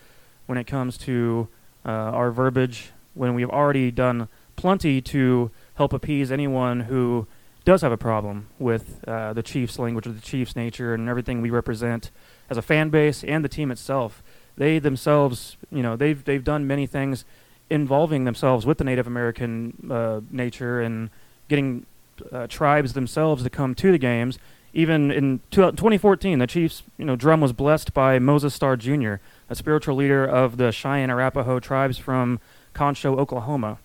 when 0.47 0.59
it 0.59 0.65
comes 0.65 0.99
to 0.99 1.49
uh, 1.85 1.91
our 1.91 2.31
verbiage. 2.31 2.91
When 3.15 3.35
we've 3.35 3.51
already 3.51 3.91
done 3.91 4.29
plenty 4.57 5.01
to 5.01 5.51
help 5.75 5.93
appease 5.93 6.31
anyone 6.31 6.81
who 6.81 7.27
does 7.65 7.83
have 7.83 7.93
a 7.93 7.97
problem 7.97 8.49
with 8.59 9.03
uh, 9.09 9.33
the 9.33 9.43
Chiefs' 9.43 9.79
language 9.79 10.07
or 10.07 10.13
the 10.13 10.21
Chiefs' 10.21 10.55
nature 10.55 10.93
and 10.93 11.09
everything 11.09 11.41
we 11.41 11.51
represent 11.51 12.11
as 12.51 12.57
a 12.57 12.63
fan 12.63 12.91
base 12.91 13.25
and 13.25 13.45
the 13.45 13.49
team 13.49 13.71
itself 13.71 14.23
they 14.57 14.79
themselves, 14.79 15.57
you 15.71 15.83
know, 15.83 15.97
they've 15.97 16.23
they've 16.25 16.43
done 16.43 16.67
many 16.67 16.87
things 16.87 17.25
involving 17.69 18.25
themselves 18.25 18.65
with 18.65 18.79
the 18.79 18.85
Native 18.85 19.07
American 19.07 19.89
uh, 19.91 20.21
nature 20.31 20.81
and 20.81 21.11
getting 21.49 21.85
uh, 22.33 22.47
tribes 22.47 22.95
themselves 22.95 23.43
to 23.43 23.51
come 23.51 23.75
to 23.75 23.93
the 23.93 23.99
games. 23.99 24.39
Even 24.77 25.11
in 25.11 25.41
2014, 25.53 26.39
the 26.39 26.47
Chiefs, 26.47 26.83
you 26.99 27.07
know, 27.07 27.17
drum 27.17 27.41
was 27.41 27.55
blessed 27.55 27.95
by 27.95 28.19
Moses 28.19 28.53
Starr 28.53 28.77
Jr., 28.77 29.15
a 29.49 29.55
spiritual 29.55 29.97
leader 29.97 30.23
of 30.23 30.59
the 30.59 30.71
Cheyenne 30.71 31.09
Arapaho 31.09 31.59
tribes 31.61 31.97
from 31.97 32.41
Concho, 32.75 33.17
Oklahoma. 33.17 33.79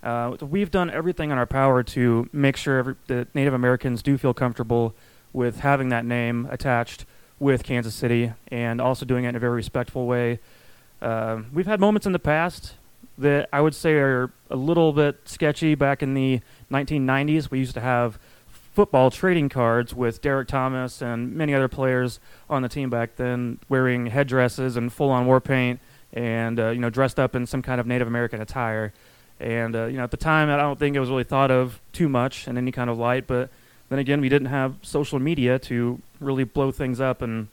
Uh, 0.00 0.36
we've 0.40 0.70
done 0.70 0.90
everything 0.90 1.32
in 1.32 1.38
our 1.38 1.44
power 1.44 1.82
to 1.82 2.28
make 2.32 2.56
sure 2.56 2.78
every, 2.78 2.94
that 3.08 3.34
Native 3.34 3.52
Americans 3.52 4.00
do 4.00 4.16
feel 4.16 4.32
comfortable 4.32 4.94
with 5.32 5.58
having 5.58 5.88
that 5.88 6.04
name 6.04 6.46
attached 6.52 7.04
with 7.40 7.64
Kansas 7.64 7.96
City 7.96 8.32
and 8.46 8.80
also 8.80 9.04
doing 9.04 9.24
it 9.24 9.30
in 9.30 9.34
a 9.36 9.40
very 9.40 9.56
respectful 9.56 10.06
way. 10.06 10.38
Uh, 11.02 11.42
we've 11.52 11.66
had 11.66 11.80
moments 11.80 12.06
in 12.06 12.12
the 12.12 12.20
past 12.20 12.74
that 13.18 13.48
I 13.52 13.60
would 13.60 13.74
say 13.74 13.94
are 13.94 14.30
a 14.50 14.56
little 14.56 14.92
bit 14.92 15.18
sketchy. 15.24 15.74
Back 15.74 16.00
in 16.00 16.14
the 16.14 16.42
1990s, 16.70 17.50
we 17.50 17.58
used 17.58 17.74
to 17.74 17.80
have 17.80 18.20
football 18.78 19.10
trading 19.10 19.48
cards 19.48 19.92
with 19.92 20.22
Derrick 20.22 20.46
Thomas 20.46 21.02
and 21.02 21.34
many 21.34 21.52
other 21.52 21.66
players 21.66 22.20
on 22.48 22.62
the 22.62 22.68
team 22.68 22.88
back 22.88 23.16
then 23.16 23.58
wearing 23.68 24.06
headdresses 24.06 24.76
and 24.76 24.92
full-on 24.92 25.26
war 25.26 25.40
paint 25.40 25.80
and 26.12 26.60
uh, 26.60 26.68
you 26.68 26.78
know 26.78 26.88
dressed 26.88 27.18
up 27.18 27.34
in 27.34 27.44
some 27.44 27.60
kind 27.60 27.80
of 27.80 27.88
Native 27.88 28.06
American 28.06 28.40
attire. 28.40 28.92
And 29.40 29.74
uh, 29.74 29.86
you 29.86 29.96
know 29.96 30.04
at 30.04 30.12
the 30.12 30.16
time, 30.16 30.48
I 30.48 30.56
don't 30.56 30.78
think 30.78 30.94
it 30.94 31.00
was 31.00 31.08
really 31.08 31.24
thought 31.24 31.50
of 31.50 31.80
too 31.92 32.08
much 32.08 32.46
in 32.46 32.56
any 32.56 32.70
kind 32.70 32.88
of 32.88 32.96
light, 32.96 33.26
but 33.26 33.50
then 33.88 33.98
again, 33.98 34.20
we 34.20 34.28
didn't 34.28 34.46
have 34.46 34.76
social 34.82 35.18
media 35.18 35.58
to 35.58 36.00
really 36.20 36.44
blow 36.44 36.70
things 36.70 37.00
up 37.00 37.20
and 37.20 37.48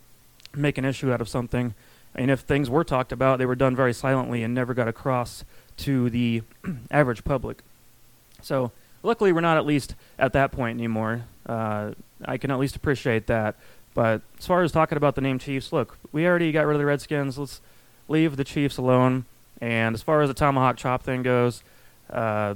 make 0.54 0.78
an 0.78 0.86
issue 0.86 1.12
out 1.12 1.22
of 1.22 1.28
something. 1.28 1.74
And 2.14 2.30
if 2.30 2.42
things 2.42 2.70
were 2.70 2.84
talked 2.84 3.12
about, 3.12 3.40
they 3.40 3.48
were 3.48 3.56
done 3.56 3.76
very 3.76 3.96
silently 3.96 4.44
and 4.44 4.54
never 4.54 4.76
got 4.76 4.88
across 4.88 5.44
to 5.78 6.08
the 6.12 6.44
average 6.92 7.24
public. 7.24 7.64
So, 8.44 8.72
luckily, 9.06 9.32
we're 9.32 9.42
not 9.42 9.58
at 9.58 9.66
least 9.66 9.96
at 10.20 10.34
that 10.34 10.52
point 10.52 10.78
anymore. 10.78 11.26
Uh, 11.46 11.92
I 12.24 12.38
can 12.38 12.52
at 12.52 12.60
least 12.60 12.76
appreciate 12.76 13.28
that. 13.28 13.56
But 13.94 14.22
as 14.38 14.46
far 14.46 14.62
as 14.64 14.72
talking 14.72 14.98
about 14.98 15.16
the 15.16 15.22
name 15.22 15.40
Chiefs, 15.40 15.72
look, 15.72 15.98
we 16.12 16.28
already 16.28 16.52
got 16.52 16.66
rid 16.66 16.76
of 16.76 16.80
the 16.80 16.86
Redskins. 16.86 17.38
Let's 17.38 17.62
leave 18.08 18.36
the 18.36 18.44
Chiefs 18.44 18.78
alone. 18.78 19.26
And 19.62 19.96
as 19.96 20.02
far 20.02 20.22
as 20.22 20.28
the 20.28 20.34
tomahawk 20.34 20.76
chop 20.76 21.04
thing 21.04 21.24
goes, 21.24 21.64
uh, 22.10 22.56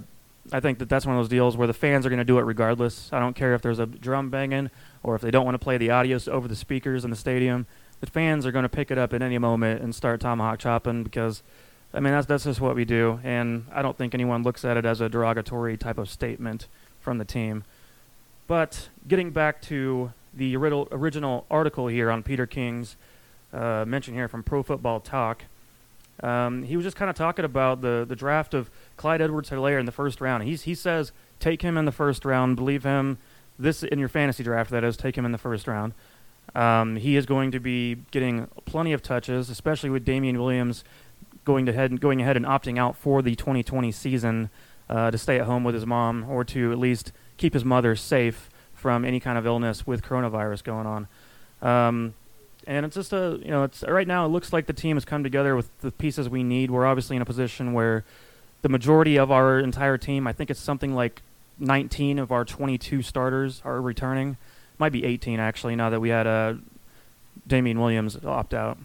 I 0.52 0.60
think 0.60 0.80
that 0.80 0.90
that's 0.90 1.06
one 1.06 1.16
of 1.16 1.20
those 1.22 1.30
deals 1.30 1.56
where 1.56 1.68
the 1.68 1.74
fans 1.74 2.06
are 2.06 2.10
going 2.10 2.20
to 2.20 2.26
do 2.26 2.40
it 2.40 2.44
regardless. 2.44 3.12
I 3.14 3.20
don't 3.20 3.36
care 3.36 3.54
if 3.54 3.62
there's 3.62 3.80
a 3.80 3.86
drum 3.86 4.30
banging 4.30 4.70
or 5.04 5.16
if 5.16 5.22
they 5.22 5.32
don't 5.32 5.46
want 5.46 5.56
to 5.56 5.60
play 5.60 5.78
the 5.78 5.92
audio 5.92 6.20
over 6.28 6.48
the 6.48 6.56
speakers 6.56 7.06
in 7.06 7.10
the 7.10 7.16
stadium. 7.16 7.68
The 8.02 8.08
fans 8.08 8.46
are 8.46 8.52
going 8.52 8.64
to 8.64 8.70
pick 8.70 8.92
it 8.92 8.98
up 8.98 9.14
at 9.14 9.22
any 9.22 9.38
moment 9.38 9.82
and 9.82 9.94
start 9.94 10.22
tomahawk 10.22 10.60
chopping 10.60 11.04
because, 11.04 11.44
I 11.94 12.00
mean, 12.00 12.14
that's 12.14 12.28
that's 12.28 12.44
just 12.44 12.62
what 12.62 12.76
we 12.76 12.86
do. 12.86 13.20
And 13.24 13.66
I 13.72 13.82
don't 13.82 13.98
think 13.98 14.14
anyone 14.14 14.44
looks 14.44 14.64
at 14.64 14.78
it 14.78 14.86
as 14.86 15.02
a 15.02 15.10
derogatory 15.10 15.78
type 15.78 15.98
of 15.98 16.10
statement 16.10 16.68
from 17.00 17.18
the 17.18 17.26
team. 17.26 17.64
But 18.48 18.90
getting 19.08 19.32
back 19.32 19.62
to 19.64 20.14
the 20.34 20.56
original 20.56 21.46
article 21.50 21.88
here 21.88 22.12
on 22.12 22.24
Peter 22.24 22.46
King's 22.46 22.96
uh, 23.54 23.86
mention 23.88 24.14
here 24.14 24.28
from 24.28 24.44
Pro 24.44 24.64
Football 24.64 25.00
Talk. 25.00 25.44
Um, 26.22 26.64
he 26.64 26.76
was 26.76 26.84
just 26.84 26.98
kind 26.98 27.10
of 27.10 27.16
talking 27.16 27.46
about 27.46 27.82
the, 27.82 28.06
the 28.08 28.16
draft 28.16 28.54
of 28.54 28.70
Clyde 28.98 29.22
Edwards-Helaire 29.22 29.80
in 29.80 29.86
the 29.86 29.92
first 29.92 30.20
round. 30.20 30.44
He's, 30.44 30.64
he 30.64 30.76
says, 30.76 31.14
take 31.40 31.62
him 31.62 31.78
in 31.78 31.86
the 31.86 31.92
first 31.92 32.26
round, 32.26 32.58
believe 32.58 32.84
him. 32.84 33.18
This 33.58 33.84
in 33.84 34.00
your 34.00 34.10
fantasy 34.10 34.44
draft, 34.44 34.70
that 34.72 34.84
is, 34.84 34.98
take 34.98 35.18
him 35.18 35.26
in 35.26 35.32
the 35.32 35.38
first 35.38 35.68
round. 35.68 35.94
Um, 36.56 36.98
he 36.98 37.16
is 37.16 37.26
going 37.26 37.52
to 37.52 37.60
be 37.60 37.98
getting 38.12 38.48
plenty 38.66 38.92
of 38.94 39.02
touches, 39.02 39.50
especially 39.50 39.90
with 39.90 40.04
Damien 40.04 40.40
Williams 40.40 40.84
going 41.50 41.66
to 41.66 41.74
head 41.74 42.00
going 42.00 42.22
ahead 42.22 42.38
and 42.38 42.46
opting 42.46 42.78
out 42.78 42.96
for 42.96 43.24
the 43.24 43.34
2020 43.34 43.92
season 43.92 44.52
uh, 44.88 45.10
to 45.10 45.18
stay 45.18 45.40
at 45.40 45.48
home 45.48 45.64
with 45.64 45.74
his 45.74 45.84
mom 45.84 46.30
or 46.30 46.44
to 46.44 46.72
at 46.72 46.78
least 46.78 47.12
keep 47.38 47.56
his 47.56 47.66
mother 47.66 47.96
safe 47.96 48.52
from 48.72 49.04
any 49.04 49.20
kind 49.20 49.36
of 49.36 49.48
illness 49.48 49.88
with 49.88 50.04
coronavirus 50.04 50.64
going 50.64 50.86
on. 50.86 51.08
Um, 51.64 52.14
and 52.68 52.86
it's 52.86 52.96
just 52.96 53.12
a 53.14 53.40
you 53.44 53.50
know 53.50 53.64
it's 53.64 53.82
right 53.82 54.08
now 54.08 54.26
it 54.26 54.30
looks 54.30 54.54
like 54.54 54.68
the 54.68 54.74
team 54.74 54.96
has 54.96 55.06
come 55.06 55.24
together 55.24 55.56
with 55.56 55.76
the 55.80 55.92
pieces 55.92 56.30
we 56.30 56.44
need. 56.44 56.70
We're 56.70 56.86
obviously 56.86 57.16
in 57.16 57.22
a 57.24 57.26
position 57.26 57.74
where 57.74 58.06
the 58.62 58.70
majority 58.70 59.18
of 59.18 59.32
our 59.32 59.58
entire 59.58 59.98
team, 59.98 60.28
I 60.28 60.34
think 60.34 60.52
it's 60.52 60.60
something 60.60 60.94
like 60.94 61.24
19 61.58 62.20
of 62.20 62.32
our 62.32 62.46
22 62.46 63.02
starters 63.02 63.64
are 63.66 63.82
returning. 63.82 64.38
Might 64.78 64.92
be 64.92 65.04
18 65.04 65.40
actually 65.40 65.76
now 65.76 65.90
that 65.90 66.00
we 66.00 66.10
had 66.10 66.28
uh, 66.28 66.54
Damien 67.48 67.80
Williams 67.80 68.24
opt 68.24 68.54
out. 68.54 68.78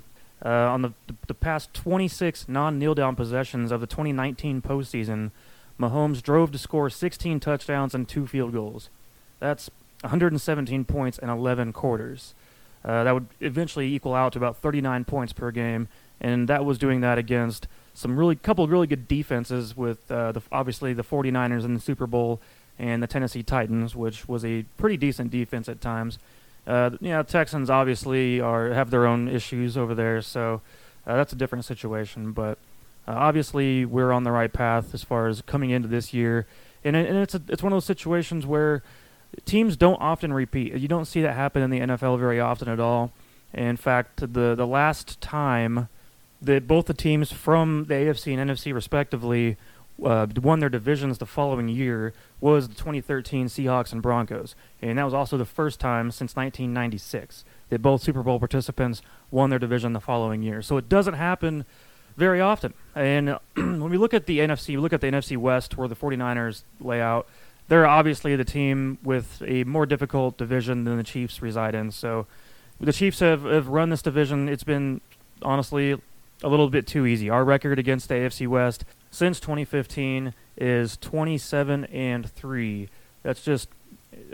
Uh, 0.45 0.49
on 0.49 0.83
the, 0.83 0.93
the, 1.27 1.35
past 1.35 1.73
26 1.75 2.49
non-kneel 2.49 2.95
down 2.95 3.17
possessions 3.17 3.73
of 3.73 3.81
the 3.81 3.87
2019 3.87 4.61
postseason, 4.61 5.31
Mahomes 5.81 6.23
drove 6.23 6.53
to 6.53 6.59
score 6.59 6.91
16 6.91 7.41
touchdowns 7.41 7.95
and 7.95 8.09
two 8.09 8.27
field 8.27 8.53
goals. 8.53 8.91
That's 9.41 9.71
117 10.03 10.85
points 10.85 11.19
in 11.19 11.31
11 11.31 11.73
quarters. 11.73 12.35
Uh, 12.85 13.05
that 13.05 13.15
would 13.15 13.29
eventually 13.41 13.95
equal 13.95 14.15
out 14.15 14.35
to 14.35 14.39
about 14.39 14.59
39 14.59 15.05
points 15.05 15.33
per 15.33 15.51
game, 15.51 15.89
and 16.21 16.49
that 16.49 16.65
was 16.65 16.77
doing 16.77 17.01
that 17.01 17.17
against 17.17 17.67
some 17.95 18.19
really 18.19 18.37
couple 18.37 18.67
really 18.69 18.87
good 18.87 19.09
defenses 19.09 19.77
with 19.77 20.11
uh, 20.11 20.33
the, 20.33 20.43
obviously 20.53 20.93
the 20.93 21.05
49ers 21.05 21.65
in 21.65 21.75
the 21.75 21.81
Super 21.81 22.07
Bowl 22.07 22.41
and 22.79 23.03
the 23.03 23.07
Tennessee 23.07 23.43
Titans, 23.43 23.95
which 23.97 24.29
was 24.29 24.45
a 24.45 24.65
pretty 24.77 24.97
decent 24.97 25.31
defense 25.31 25.69
at 25.69 25.81
times. 25.81 26.19
Uh, 26.67 26.91
yeah, 27.01 27.23
Texans 27.23 27.69
obviously 27.69 28.41
are 28.41 28.71
have 28.71 28.91
their 28.91 29.07
own 29.07 29.29
issues 29.29 29.77
over 29.77 29.95
there, 29.95 30.23
so 30.23 30.63
uh, 31.07 31.17
that's 31.17 31.33
a 31.33 31.37
different 31.37 31.65
situation. 31.65 32.33
But 32.33 32.59
uh, 33.07 33.13
obviously, 33.13 33.85
we're 33.85 34.13
on 34.13 34.25
the 34.25 34.33
right 34.33 34.53
path 34.53 34.95
as 34.95 35.03
far 35.03 35.29
as 35.29 35.43
coming 35.43 35.71
into 35.71 35.89
this 35.89 36.15
year, 36.15 36.47
and, 36.83 36.97
it, 36.97 37.09
and 37.09 37.19
it's 37.19 37.35
a, 37.35 37.43
it's 37.49 37.63
one 37.63 37.73
of 37.73 37.77
those 37.77 37.85
situations 37.85 38.47
where 38.47 38.83
teams 39.45 39.77
don't 39.77 40.01
often 40.01 40.33
repeat. 40.33 40.75
You 40.75 40.89
don't 40.89 41.05
see 41.05 41.21
that 41.23 41.35
happen 41.35 41.63
in 41.63 41.71
the 41.71 41.81
NFL 41.81 42.19
very 42.19 42.41
often 42.41 42.69
at 42.69 42.81
all. 42.81 43.13
In 43.53 43.77
fact, 43.77 44.21
the 44.21 44.55
the 44.55 44.67
last 44.67 45.21
time 45.21 45.89
that 46.41 46.67
both 46.67 46.87
the 46.87 46.95
teams 46.95 47.33
from 47.33 47.87
the 47.89 47.95
AFC 47.95 48.37
and 48.37 48.51
NFC 48.51 48.75
respectively 48.75 49.57
uh, 50.03 50.27
won 50.37 50.61
their 50.61 50.69
divisions 50.69 51.19
the 51.19 51.27
following 51.27 51.69
year 51.69 52.13
was 52.41 52.69
the 52.69 52.75
2013 52.75 53.47
Seahawks 53.47 53.93
and 53.93 54.03
Broncos, 54.03 54.55
and 54.83 54.99
that 54.99 55.05
was 55.05 55.15
also 55.15 55.37
the 55.37 55.45
first 55.45 55.79
time 55.79 56.11
since 56.11 56.35
1996 56.35 57.45
that 57.69 57.81
both 57.81 58.03
Super 58.03 58.23
Bowl 58.23 58.39
participants 58.39 59.03
won 59.31 59.51
their 59.51 59.59
division 59.59 59.93
the 59.93 60.01
following 60.01 60.43
year. 60.43 60.63
So 60.63 60.77
it 60.77 60.89
doesn't 60.89 61.15
happen 61.15 61.65
very 62.17 62.41
often. 62.41 62.75
And 62.95 63.39
when 63.55 63.91
we 63.91 63.97
look 63.97 64.15
at 64.15 64.27
the 64.27 64.41
NFC, 64.41 64.69
we 64.69 64.77
look 64.79 64.93
at 64.93 65.01
the 65.01 65.09
NFC 65.09 65.37
West 65.37 65.77
where 65.77 65.89
the 65.89 65.97
49ers 65.97 66.65
lay 66.81 67.01
out. 67.01 67.29
They're 67.69 67.87
obviously 67.87 68.37
the 68.37 68.45
team 68.45 68.99
with 69.03 69.43
a 69.47 69.65
more 69.65 69.87
difficult 69.87 70.37
division 70.37 70.85
than 70.85 70.97
the 70.97 71.03
Chiefs 71.03 71.41
reside 71.41 71.75
in. 71.75 71.91
So 71.91 72.27
the 72.81 72.93
Chiefs 72.93 73.21
have, 73.21 73.45
have 73.45 73.69
run 73.69 73.91
this 73.91 74.03
division. 74.03 74.49
It's 74.49 74.65
been 74.65 75.01
honestly 75.41 76.01
a 76.43 76.49
little 76.49 76.69
bit 76.69 76.87
too 76.87 77.07
easy. 77.07 77.31
Our 77.31 77.45
record 77.45 77.79
against 77.79 78.09
the 78.09 78.15
AFC 78.15 78.47
West 78.47 78.85
since 79.15 79.39
2015 79.39 80.35
is 80.57 80.97
27 80.97 81.85
and 81.85 82.29
3. 82.29 82.89
That's 83.23 83.43
just 83.43 83.69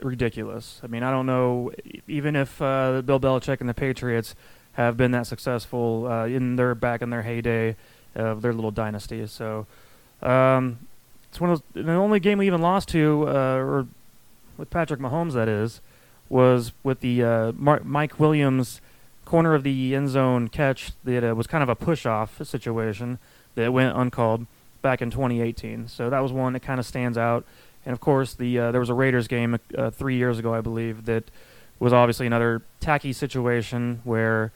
ridiculous. 0.03 0.81
I 0.83 0.87
mean, 0.87 1.03
I 1.03 1.11
don't 1.11 1.27
know 1.27 1.73
even 2.09 2.35
if 2.35 2.61
uh, 2.63 3.03
Bill 3.03 3.21
Belichick 3.21 3.61
and 3.61 3.69
the 3.69 3.75
Patriots 3.75 4.35
have 4.73 4.97
been 4.97 5.11
that 5.11 5.27
successful 5.27 6.07
uh, 6.07 6.25
in 6.25 6.57
their 6.57 6.75
back 6.75 7.03
in 7.03 7.11
their 7.11 7.23
heyday 7.23 7.77
of 8.15 8.41
their 8.41 8.55
little 8.55 8.71
dynasty. 8.71 9.27
So 9.27 9.67
um, 10.23 10.79
it's 11.29 11.41
one 11.41 11.51
of 11.51 11.63
those, 11.75 11.85
the 11.85 11.93
only 11.93 12.19
game 12.19 12.39
we 12.39 12.47
even 12.47 12.63
lost 12.63 12.89
to, 12.89 13.29
uh, 13.29 13.57
or 13.57 13.87
with 14.57 14.71
Patrick 14.71 15.01
Mahomes, 15.01 15.35
that 15.35 15.49
is, 15.49 15.83
was 16.31 16.73
with 16.83 17.01
the 17.01 17.23
uh, 17.23 17.53
Mike 17.53 18.19
Williams 18.19 18.81
corner 19.27 19.55
of 19.55 19.63
the 19.63 19.95
end 19.95 20.09
zone 20.09 20.49
catch 20.49 20.93
that 21.05 21.23
uh, 21.23 21.35
was 21.35 21.47
kind 21.47 21.63
of 21.63 21.69
a 21.69 21.77
push 21.77 22.07
off 22.07 22.45
situation 22.45 23.19
that 23.55 23.73
went 23.73 23.97
uncalled 23.97 24.47
back 24.83 25.03
in 25.03 25.11
2018. 25.11 25.89
So 25.89 26.11
that 26.11 26.21
was 26.21 26.33
one 26.33 26.53
that 26.55 26.61
kind 26.61 26.81
of 26.81 26.87
stands 26.87 27.19
out. 27.19 27.45
And 27.85 27.93
of 27.93 28.01
course, 28.01 28.35
the 28.35 28.59
uh, 28.59 28.73
there 28.73 28.81
was 28.81 28.91
a 28.91 28.95
Raiders 28.95 29.29
game 29.29 29.59
uh, 29.77 29.91
three 29.91 30.17
years 30.17 30.39
ago, 30.39 30.55
I 30.55 30.61
believe, 30.61 31.07
that 31.07 31.31
was 31.79 31.93
obviously 31.93 32.27
another 32.27 32.63
tacky 32.79 33.13
situation 33.13 34.01
where 34.05 34.53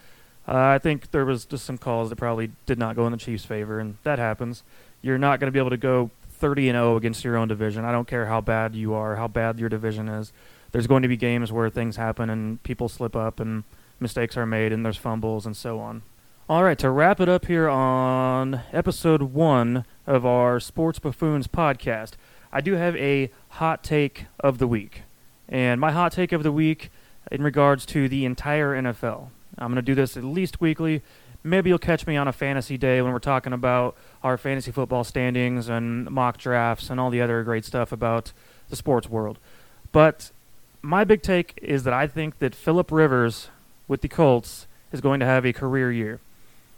uh, 0.46 0.56
I 0.56 0.78
think 0.78 1.10
there 1.10 1.24
was 1.24 1.46
just 1.46 1.64
some 1.64 1.78
calls 1.78 2.10
that 2.10 2.16
probably 2.16 2.50
did 2.66 2.78
not 2.78 2.96
go 2.96 3.06
in 3.06 3.12
the 3.12 3.18
Chiefs' 3.18 3.44
favor, 3.44 3.80
and 3.80 3.96
that 4.02 4.18
happens. 4.18 4.62
You're 5.00 5.18
not 5.18 5.40
going 5.40 5.48
to 5.48 5.52
be 5.52 5.58
able 5.58 5.70
to 5.70 5.78
go 5.78 6.10
30 6.28 6.68
and 6.68 6.76
0 6.76 6.96
against 6.96 7.24
your 7.24 7.36
own 7.36 7.48
division. 7.48 7.84
I 7.84 7.92
don't 7.92 8.06
care 8.06 8.26
how 8.26 8.40
bad 8.40 8.74
you 8.74 8.92
are, 8.92 9.16
how 9.16 9.28
bad 9.28 9.58
your 9.58 9.70
division 9.70 10.08
is. 10.08 10.32
There's 10.72 10.86
going 10.86 11.02
to 11.02 11.08
be 11.08 11.16
games 11.16 11.52
where 11.52 11.70
things 11.70 11.96
happen 11.96 12.28
and 12.28 12.62
people 12.62 12.88
slip 12.88 13.16
up 13.16 13.40
and 13.40 13.64
mistakes 14.00 14.36
are 14.36 14.44
made 14.44 14.72
and 14.72 14.84
there's 14.84 14.96
fumbles 14.96 15.46
and 15.46 15.56
so 15.56 15.78
on. 15.78 16.02
All 16.46 16.62
right, 16.62 16.78
to 16.80 16.90
wrap 16.90 17.22
it 17.22 17.28
up 17.30 17.46
here 17.46 17.70
on 17.70 18.60
episode 18.70 19.22
one 19.22 19.86
of 20.06 20.26
our 20.26 20.60
Sports 20.60 20.98
Buffoons 20.98 21.48
podcast, 21.48 22.16
I 22.52 22.60
do 22.60 22.74
have 22.74 22.94
a 22.96 23.30
hot 23.48 23.82
take 23.82 24.26
of 24.40 24.58
the 24.58 24.66
week. 24.66 25.04
And 25.48 25.80
my 25.80 25.90
hot 25.90 26.12
take 26.12 26.32
of 26.32 26.42
the 26.42 26.52
week 26.52 26.90
in 27.32 27.42
regards 27.42 27.86
to 27.86 28.10
the 28.10 28.26
entire 28.26 28.74
NFL. 28.74 29.30
I'm 29.56 29.68
going 29.68 29.76
to 29.76 29.80
do 29.82 29.94
this 29.94 30.18
at 30.18 30.22
least 30.22 30.60
weekly. 30.60 31.00
Maybe 31.42 31.70
you'll 31.70 31.78
catch 31.78 32.06
me 32.06 32.14
on 32.18 32.28
a 32.28 32.32
fantasy 32.32 32.76
day 32.76 33.00
when 33.00 33.14
we're 33.14 33.20
talking 33.20 33.54
about 33.54 33.96
our 34.22 34.36
fantasy 34.36 34.70
football 34.70 35.02
standings 35.02 35.70
and 35.70 36.10
mock 36.10 36.36
drafts 36.36 36.90
and 36.90 37.00
all 37.00 37.08
the 37.08 37.22
other 37.22 37.42
great 37.42 37.64
stuff 37.64 37.90
about 37.90 38.34
the 38.68 38.76
sports 38.76 39.08
world. 39.08 39.38
But 39.92 40.30
my 40.82 41.04
big 41.04 41.22
take 41.22 41.58
is 41.62 41.84
that 41.84 41.94
I 41.94 42.06
think 42.06 42.38
that 42.40 42.54
Philip 42.54 42.92
Rivers 42.92 43.48
with 43.88 44.02
the 44.02 44.08
Colts 44.08 44.66
is 44.92 45.00
going 45.00 45.20
to 45.20 45.26
have 45.26 45.46
a 45.46 45.54
career 45.54 45.90
year. 45.90 46.20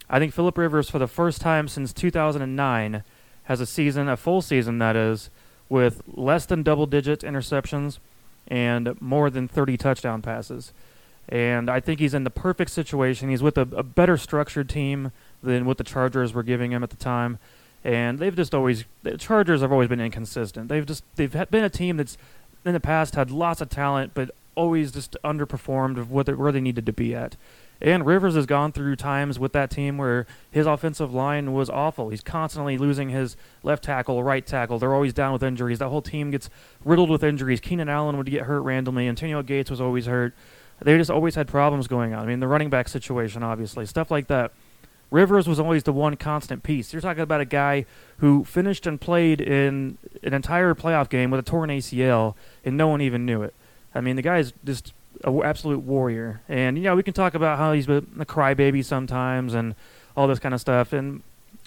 I 0.08 0.18
think 0.18 0.32
Philip 0.32 0.56
Rivers, 0.56 0.88
for 0.88 0.98
the 0.98 1.08
first 1.08 1.40
time 1.40 1.68
since 1.68 1.92
2009, 1.92 3.02
has 3.44 3.60
a 3.60 3.66
season, 3.66 4.08
a 4.08 4.16
full 4.16 4.42
season 4.42 4.78
that 4.78 4.96
is, 4.96 5.30
with 5.68 6.02
less 6.06 6.46
than 6.46 6.62
double 6.62 6.86
digit 6.86 7.20
interceptions 7.20 7.98
and 8.46 9.00
more 9.00 9.30
than 9.30 9.48
30 9.48 9.76
touchdown 9.76 10.22
passes. 10.22 10.72
And 11.28 11.68
I 11.68 11.80
think 11.80 11.98
he's 11.98 12.14
in 12.14 12.24
the 12.24 12.30
perfect 12.30 12.70
situation. 12.70 13.28
He's 13.28 13.42
with 13.42 13.58
a, 13.58 13.62
a 13.62 13.82
better 13.82 14.16
structured 14.16 14.68
team 14.68 15.10
than 15.42 15.64
what 15.66 15.78
the 15.78 15.84
Chargers 15.84 16.32
were 16.32 16.44
giving 16.44 16.70
him 16.70 16.84
at 16.84 16.90
the 16.90 16.96
time. 16.96 17.38
And 17.82 18.18
they've 18.18 18.34
just 18.34 18.54
always 18.54 18.84
the 19.02 19.16
Chargers 19.16 19.60
have 19.60 19.72
always 19.72 19.88
been 19.88 20.00
inconsistent. 20.00 20.68
They've 20.68 20.86
just 20.86 21.04
they've 21.16 21.32
been 21.50 21.64
a 21.64 21.70
team 21.70 21.96
that's 21.96 22.16
in 22.64 22.72
the 22.72 22.80
past 22.80 23.14
had 23.14 23.30
lots 23.30 23.60
of 23.60 23.68
talent, 23.68 24.12
but 24.14 24.30
always 24.54 24.92
just 24.92 25.16
underperformed 25.24 25.98
of 25.98 26.10
what 26.10 26.28
where 26.36 26.52
they 26.52 26.60
needed 26.60 26.86
to 26.86 26.92
be 26.92 27.14
at. 27.14 27.36
And 27.80 28.06
Rivers 28.06 28.34
has 28.34 28.46
gone 28.46 28.72
through 28.72 28.96
times 28.96 29.38
with 29.38 29.52
that 29.52 29.70
team 29.70 29.98
where 29.98 30.26
his 30.50 30.66
offensive 30.66 31.12
line 31.12 31.52
was 31.52 31.68
awful. 31.68 32.08
He's 32.08 32.22
constantly 32.22 32.78
losing 32.78 33.10
his 33.10 33.36
left 33.62 33.84
tackle, 33.84 34.22
right 34.22 34.46
tackle. 34.46 34.78
They're 34.78 34.94
always 34.94 35.12
down 35.12 35.32
with 35.32 35.42
injuries. 35.42 35.78
That 35.78 35.88
whole 35.88 36.02
team 36.02 36.30
gets 36.30 36.48
riddled 36.84 37.10
with 37.10 37.22
injuries. 37.22 37.60
Keenan 37.60 37.88
Allen 37.88 38.16
would 38.16 38.30
get 38.30 38.42
hurt 38.42 38.62
randomly. 38.62 39.08
Antonio 39.08 39.42
Gates 39.42 39.70
was 39.70 39.80
always 39.80 40.06
hurt. 40.06 40.34
They 40.80 40.96
just 40.96 41.10
always 41.10 41.34
had 41.34 41.48
problems 41.48 41.86
going 41.86 42.14
on. 42.14 42.22
I 42.22 42.26
mean, 42.26 42.40
the 42.40 42.48
running 42.48 42.70
back 42.70 42.88
situation, 42.88 43.42
obviously, 43.42 43.86
stuff 43.86 44.10
like 44.10 44.26
that. 44.28 44.52
Rivers 45.10 45.46
was 45.46 45.60
always 45.60 45.84
the 45.84 45.92
one 45.92 46.16
constant 46.16 46.62
piece. 46.62 46.92
You're 46.92 47.00
talking 47.02 47.22
about 47.22 47.40
a 47.40 47.46
guy 47.46 47.86
who 48.18 48.44
finished 48.44 48.86
and 48.86 49.00
played 49.00 49.40
in 49.40 49.98
an 50.22 50.34
entire 50.34 50.74
playoff 50.74 51.08
game 51.08 51.30
with 51.30 51.40
a 51.40 51.44
torn 51.44 51.70
ACL, 51.70 52.34
and 52.64 52.76
no 52.76 52.88
one 52.88 53.00
even 53.00 53.24
knew 53.24 53.42
it. 53.42 53.54
I 53.94 54.00
mean, 54.00 54.16
the 54.16 54.22
guy's 54.22 54.52
just 54.64 54.92
an 55.24 55.42
absolute 55.42 55.80
warrior. 55.80 56.40
And, 56.48 56.76
you 56.76 56.84
know, 56.84 56.96
we 56.96 57.02
can 57.02 57.14
talk 57.14 57.34
about 57.34 57.58
how 57.58 57.72
he's 57.72 57.88
a 57.88 58.02
crybaby 58.02 58.84
sometimes 58.84 59.54
and 59.54 59.74
all 60.16 60.26
this 60.26 60.38
kind 60.38 60.54
of 60.54 60.60
stuff, 60.60 60.92
and 60.92 61.22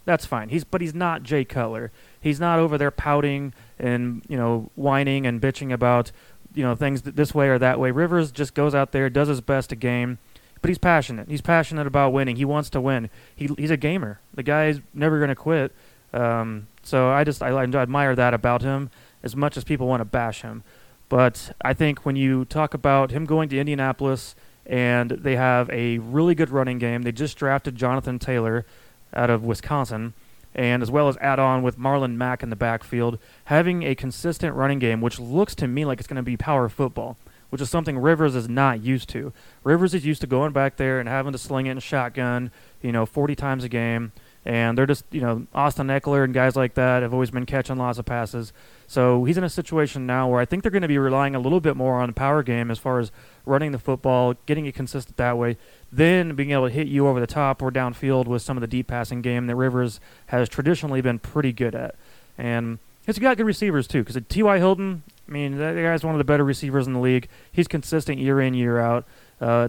that's 0.06 0.26
fine. 0.26 0.50
He's 0.50 0.64
But 0.64 0.82
he's 0.82 0.96
not 0.96 1.24
Jay 1.24 1.46
Cutler. 1.46 1.92
He's 2.20 2.40
not 2.40 2.60
over 2.60 2.78
there 2.78 2.92
pouting 2.92 3.54
and, 3.78 4.24
you 4.28 4.38
know, 4.38 4.72
whining 4.76 5.26
and 5.26 5.40
bitching 5.40 5.72
about, 5.72 6.12
you 6.54 6.64
know, 6.64 6.76
things 6.76 7.04
this 7.04 7.36
way 7.36 7.48
or 7.48 7.60
that 7.60 7.80
way. 7.80 7.92
Rivers 7.92 8.32
just 8.32 8.54
goes 8.54 8.74
out 8.74 8.92
there, 8.92 9.10
does 9.10 9.28
his 9.28 9.42
best 9.42 9.72
a 9.72 9.76
game, 9.76 10.18
but 10.62 10.70
he's 10.70 10.78
passionate. 10.78 11.30
He's 11.30 11.42
passionate 11.42 11.88
about 11.88 12.12
winning. 12.12 12.36
He 12.36 12.46
wants 12.46 12.70
to 12.72 12.82
win. 12.82 13.10
He, 13.36 13.50
he's 13.58 13.72
a 13.72 13.78
gamer. 13.78 14.20
The 14.34 14.44
guy's 14.44 14.82
never 14.94 15.18
going 15.20 15.30
to 15.30 15.36
quit. 15.36 15.74
Um, 16.14 16.68
so 16.82 17.10
I 17.10 17.24
just 17.24 17.44
I, 17.44 17.50
I 17.50 17.64
admire 17.64 18.16
that 18.16 18.34
about 18.34 18.62
him 18.62 18.90
as 19.22 19.36
much 19.36 19.58
as 19.58 19.64
people 19.64 19.88
want 19.88 20.02
to 20.02 20.06
bash 20.06 20.42
him. 20.42 20.64
But 21.10 21.52
I 21.62 21.74
think 21.74 22.06
when 22.06 22.16
you 22.16 22.46
talk 22.46 22.74
about 22.74 23.12
him 23.12 23.26
going 23.26 23.50
to 23.50 23.60
Indianapolis 23.60 24.36
and 24.66 25.10
they 25.12 25.36
have 25.36 25.68
a 25.72 25.98
really 25.98 26.36
good 26.36 26.52
running 26.52 26.78
game, 26.78 27.02
they 27.02 27.12
just 27.12 27.38
drafted 27.38 27.76
Jonathan 27.76 28.20
Taylor 28.20 28.66
out 29.14 29.32
of 29.32 29.44
Wisconsin, 29.44 30.14
and 30.54 30.84
as 30.84 30.92
well 30.92 31.08
as 31.08 31.18
add 31.18 31.40
on 31.40 31.64
with 31.64 31.80
Marlon 31.80 32.16
Mack 32.16 32.44
in 32.44 32.52
the 32.52 32.56
backfield, 32.56 33.18
having 33.46 33.82
a 33.82 33.96
consistent 33.96 34.56
running 34.56 34.78
game, 34.78 35.02
which 35.02 35.20
looks 35.20 35.56
to 35.56 35.68
me 35.68 35.84
like 35.84 36.00
it's 36.00 36.08
going 36.08 36.18
to 36.18 36.24
be 36.24 36.38
power 36.38 36.70
football, 36.70 37.18
which 37.50 37.62
is 37.62 37.72
something 37.72 37.98
Rivers 37.98 38.36
is 38.36 38.48
not 38.48 38.84
used 38.84 39.10
to. 39.10 39.34
Rivers 39.64 39.96
is 39.96 40.06
used 40.06 40.22
to 40.22 40.28
going 40.28 40.54
back 40.54 40.78
there 40.78 41.00
and 41.00 41.10
having 41.10 41.32
to 41.32 41.40
sling 41.40 41.66
it 41.66 41.72
in 41.72 41.80
shotgun, 41.80 42.52
you 42.84 42.92
know, 42.92 43.08
40 43.08 43.36
times 43.36 43.64
a 43.64 43.70
game, 43.70 44.12
and 44.46 44.78
they're 44.78 44.86
just 44.86 45.06
you 45.12 45.22
know 45.22 45.46
Austin 45.54 45.88
Ekeler 45.88 46.24
and 46.24 46.34
guys 46.34 46.56
like 46.56 46.74
that 46.76 47.04
have 47.04 47.14
always 47.14 47.32
been 47.32 47.46
catching 47.46 47.78
lots 47.78 48.00
of 48.00 48.06
passes. 48.06 48.54
So 48.88 49.24
he's 49.26 49.38
in 49.38 49.44
a 49.44 49.50
situation 49.50 50.06
now 50.08 50.28
where 50.30 50.42
I 50.42 50.46
think 50.46 50.64
they're 50.64 50.72
going 50.72 50.82
to 50.82 50.88
be 50.88 50.98
relying 50.98 51.36
a 51.36 51.40
little 51.40 51.60
bit 51.60 51.76
more 51.76 52.02
on 52.02 52.10
the 52.10 52.14
power 52.14 52.42
game 52.42 52.72
as 52.72 52.80
far 52.80 53.00
as 53.00 53.12
running 53.46 53.72
the 53.72 53.80
football, 53.80 54.36
getting 54.46 54.66
it 54.66 54.74
consistent 54.74 55.18
that 55.18 55.38
way, 55.38 55.58
then 55.92 56.36
being 56.36 56.52
able 56.52 56.68
to 56.68 56.74
hit 56.74 56.88
you 56.88 57.08
over 57.08 57.20
the 57.20 57.28
top 57.28 57.62
or 57.62 57.72
downfield 57.72 58.26
with 58.26 58.42
some 58.42 58.58
of 58.58 58.62
the 58.62 58.68
deep 58.68 58.88
passing 58.88 59.22
game 59.22 59.48
that 59.48 59.56
Rivers 59.56 60.00
has 60.28 60.50
traditionally 60.50 61.02
been 61.02 61.20
pretty 61.20 61.54
good 61.54 61.76
at. 61.76 61.96
And 62.38 62.80
he's 63.06 63.20
got 63.20 63.38
good 63.38 63.46
receivers 63.46 63.88
too, 63.88 64.04
because 64.04 64.20
T.Y. 64.28 64.58
Hilton, 64.58 65.04
I 65.28 65.32
mean, 65.32 65.58
that 65.58 65.76
guy's 65.76 66.04
one 66.04 66.16
of 66.16 66.20
the 66.20 66.24
better 66.24 66.44
receivers 66.44 66.88
in 66.88 66.94
the 66.94 67.00
league. 67.00 67.28
He's 67.52 67.68
consistent 67.68 68.20
year 68.20 68.42
in, 68.42 68.54
year 68.54 68.80
out. 68.80 69.06
Uh, 69.40 69.68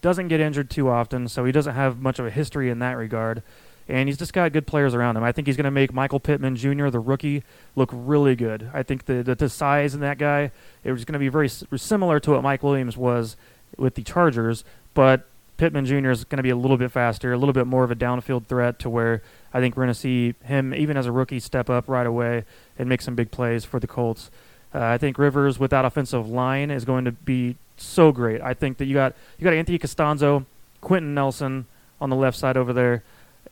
doesn't 0.00 0.28
get 0.28 0.40
injured 0.40 0.70
too 0.70 0.88
often, 0.88 1.28
so 1.28 1.44
he 1.44 1.52
doesn't 1.52 1.74
have 1.74 2.00
much 2.00 2.18
of 2.18 2.26
a 2.26 2.30
history 2.30 2.70
in 2.70 2.80
that 2.80 2.96
regard 2.96 3.42
and 3.88 4.08
he's 4.08 4.18
just 4.18 4.32
got 4.32 4.52
good 4.52 4.66
players 4.66 4.94
around 4.94 5.16
him. 5.16 5.24
I 5.24 5.32
think 5.32 5.46
he's 5.46 5.56
going 5.56 5.64
to 5.64 5.70
make 5.70 5.92
Michael 5.92 6.20
Pittman 6.20 6.56
Jr., 6.56 6.88
the 6.88 7.00
rookie, 7.00 7.42
look 7.76 7.90
really 7.92 8.36
good. 8.36 8.70
I 8.72 8.82
think 8.82 9.06
the 9.06 9.22
the, 9.22 9.34
the 9.34 9.48
size 9.48 9.94
in 9.94 10.00
that 10.00 10.18
guy 10.18 10.50
it 10.84 10.92
was 10.92 11.04
going 11.04 11.14
to 11.14 11.18
be 11.18 11.28
very 11.28 11.48
similar 11.48 12.20
to 12.20 12.30
what 12.32 12.42
Mike 12.42 12.62
Williams 12.62 12.96
was 12.96 13.36
with 13.76 13.94
the 13.94 14.02
Chargers, 14.02 14.64
but 14.94 15.26
Pittman 15.56 15.86
Jr. 15.86 16.10
is 16.10 16.24
going 16.24 16.38
to 16.38 16.42
be 16.42 16.50
a 16.50 16.56
little 16.56 16.76
bit 16.76 16.90
faster, 16.90 17.32
a 17.32 17.38
little 17.38 17.52
bit 17.52 17.66
more 17.66 17.84
of 17.84 17.90
a 17.90 17.94
downfield 17.94 18.46
threat 18.46 18.78
to 18.80 18.90
where 18.90 19.22
I 19.54 19.60
think 19.60 19.76
we're 19.76 19.84
going 19.84 19.94
to 19.94 20.00
see 20.00 20.34
him, 20.42 20.74
even 20.74 20.96
as 20.96 21.06
a 21.06 21.12
rookie, 21.12 21.40
step 21.40 21.70
up 21.70 21.88
right 21.88 22.06
away 22.06 22.44
and 22.78 22.88
make 22.88 23.00
some 23.00 23.14
big 23.14 23.30
plays 23.30 23.64
for 23.64 23.78
the 23.78 23.86
Colts. 23.86 24.30
Uh, 24.74 24.80
I 24.80 24.98
think 24.98 25.18
Rivers 25.18 25.58
with 25.58 25.70
that 25.70 25.84
offensive 25.84 26.28
line 26.28 26.70
is 26.70 26.84
going 26.84 27.04
to 27.04 27.12
be 27.12 27.56
so 27.76 28.10
great. 28.10 28.40
I 28.40 28.54
think 28.54 28.78
that 28.78 28.86
you 28.86 28.94
got 28.94 29.14
you 29.38 29.44
got 29.44 29.52
Anthony 29.52 29.78
Castonzo, 29.78 30.46
Quenton 30.80 31.14
Nelson 31.14 31.66
on 32.00 32.10
the 32.10 32.16
left 32.16 32.36
side 32.36 32.56
over 32.56 32.72
there 32.72 33.02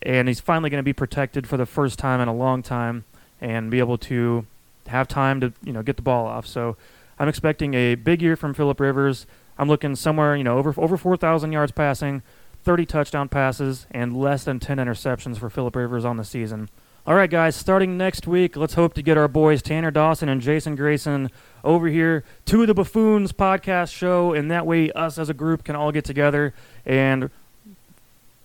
and 0.02 0.28
he's 0.28 0.40
finally 0.40 0.71
going 0.71 0.78
to 0.78 0.85
be 0.85 0.92
protected 0.92 1.47
for 1.47 1.57
the 1.57 1.66
first 1.66 1.99
time 1.99 2.21
in 2.21 2.28
a 2.28 2.35
long 2.35 2.62
time 2.62 3.04
and 3.40 3.71
be 3.71 3.78
able 3.78 3.99
to 3.99 4.47
have 4.87 5.09
time 5.09 5.40
to 5.40 5.52
you 5.64 5.73
know 5.73 5.83
get 5.83 5.97
the 5.97 6.02
ball 6.02 6.26
off. 6.26 6.47
So 6.47 6.76
I'm 7.19 7.28
expecting 7.28 7.75
a 7.75 7.95
big 7.95 8.23
year 8.23 8.37
from 8.37 8.54
Philip 8.54 8.80
Rivers. 8.80 9.26
I'm 9.59 9.69
looking 9.69 9.95
somewhere 9.97 10.37
you 10.37 10.45
know 10.45 10.59
over 10.59 10.75
over 10.76 10.97
4,000 10.97 11.52
yards 11.52 11.73
passing, 11.73 12.23
30 12.64 12.87
touchdown 12.87 13.28
passes, 13.28 13.87
and 13.90 14.16
less 14.16 14.45
than 14.45 14.59
10 14.61 14.78
interceptions 14.78 15.38
for 15.38 15.50
Philip 15.50 15.76
Rivers 15.76 16.04
on 16.04 16.16
the 16.16 16.25
season. 16.25 16.69
All 17.07 17.14
right, 17.14 17.30
guys, 17.30 17.57
starting 17.57 17.97
next 17.97 18.26
week, 18.26 18.57
let's 18.57 18.75
hope 18.75 18.92
to 18.92 19.02
get 19.02 19.16
our 19.16 19.26
boys 19.26 19.62
Tanner 19.62 19.90
Dawson 19.90 20.28
and 20.28 20.40
Jason 20.40 20.76
Grayson 20.76 21.30
over 21.64 21.88
here 21.88 22.25
to 22.45 22.66
the 22.66 22.75
Buffoons 22.75 23.33
podcast 23.33 23.92
show, 23.92 24.35
and 24.35 24.50
that 24.50 24.66
way 24.66 24.92
us 24.92 25.19
as 25.19 25.30
a 25.30 25.35
group 25.35 25.64
can 25.64 25.75
all 25.75 25.92
get 25.92 26.04
together 26.04 26.52
and 26.85 27.30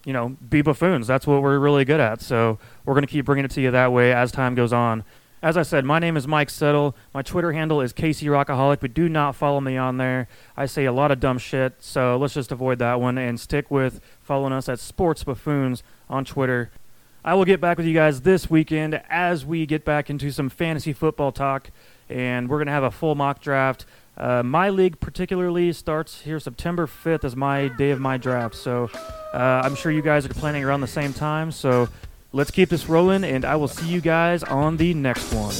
you 0.05 0.13
know, 0.13 0.37
be 0.49 0.61
buffoons. 0.61 1.07
That's 1.07 1.27
what 1.27 1.41
we're 1.41 1.59
really 1.59 1.83
good 1.83 1.99
at. 1.99 2.21
So 2.21 2.59
we're 2.85 2.93
going 2.93 3.05
to 3.05 3.11
keep 3.11 3.25
bringing 3.25 3.43
it 3.43 3.51
to 3.51 3.61
you 3.61 3.71
that 3.71 3.91
way 3.91 4.13
as 4.13 4.31
time 4.31 4.55
goes 4.55 4.71
on. 4.71 5.03
As 5.41 5.57
I 5.57 5.63
said, 5.63 5.85
my 5.85 5.99
name 5.99 6.17
is 6.17 6.27
Mike 6.27 6.49
Settle. 6.49 6.95
My 7.13 7.21
Twitter 7.21 7.51
handle 7.51 7.81
is 7.81 7.93
Casey 7.93 8.25
Rockaholic, 8.27 8.79
but 8.79 8.93
do 8.93 9.07
not 9.09 9.35
follow 9.35 9.61
me 9.61 9.77
on 9.77 9.97
there. 9.97 10.27
I 10.57 10.65
say 10.65 10.85
a 10.85 10.91
lot 10.91 11.11
of 11.11 11.19
dumb 11.19 11.37
shit, 11.37 11.75
so 11.79 12.17
let's 12.17 12.33
just 12.33 12.51
avoid 12.51 12.79
that 12.79 12.99
one 12.99 13.17
and 13.17 13.39
stick 13.39 13.69
with 13.69 14.01
following 14.21 14.53
us 14.53 14.69
at 14.69 14.79
Sports 14.79 15.23
Buffoons 15.23 15.83
on 16.09 16.25
Twitter. 16.25 16.71
I 17.23 17.35
will 17.35 17.45
get 17.45 17.61
back 17.61 17.77
with 17.77 17.85
you 17.85 17.93
guys 17.93 18.21
this 18.21 18.49
weekend 18.49 19.01
as 19.09 19.45
we 19.45 19.65
get 19.65 19.85
back 19.85 20.09
into 20.09 20.31
some 20.31 20.49
fantasy 20.49 20.93
football 20.93 21.31
talk, 21.31 21.69
and 22.09 22.49
we're 22.49 22.57
going 22.57 22.67
to 22.67 22.73
have 22.73 22.83
a 22.83 22.91
full 22.91 23.13
mock 23.13 23.39
draft. 23.41 23.85
Uh, 24.17 24.43
my 24.43 24.69
league 24.69 24.99
particularly 24.99 25.73
starts 25.73 26.21
here 26.21 26.39
September 26.39 26.87
5th 26.87 27.23
as 27.23 27.35
my 27.35 27.67
day 27.67 27.91
of 27.91 27.99
my 27.99 28.17
draft. 28.17 28.55
So 28.55 28.89
uh, 29.33 29.61
I'm 29.63 29.75
sure 29.75 29.91
you 29.91 30.01
guys 30.01 30.25
are 30.25 30.29
planning 30.29 30.63
around 30.63 30.81
the 30.81 30.87
same 30.87 31.13
time. 31.13 31.51
So 31.51 31.89
let's 32.31 32.51
keep 32.51 32.69
this 32.69 32.87
rolling, 32.87 33.23
and 33.23 33.43
I 33.43 33.55
will 33.57 33.67
see 33.67 33.87
you 33.87 34.01
guys 34.01 34.43
on 34.43 34.77
the 34.77 34.93
next 34.93 35.33
one. 35.33 35.53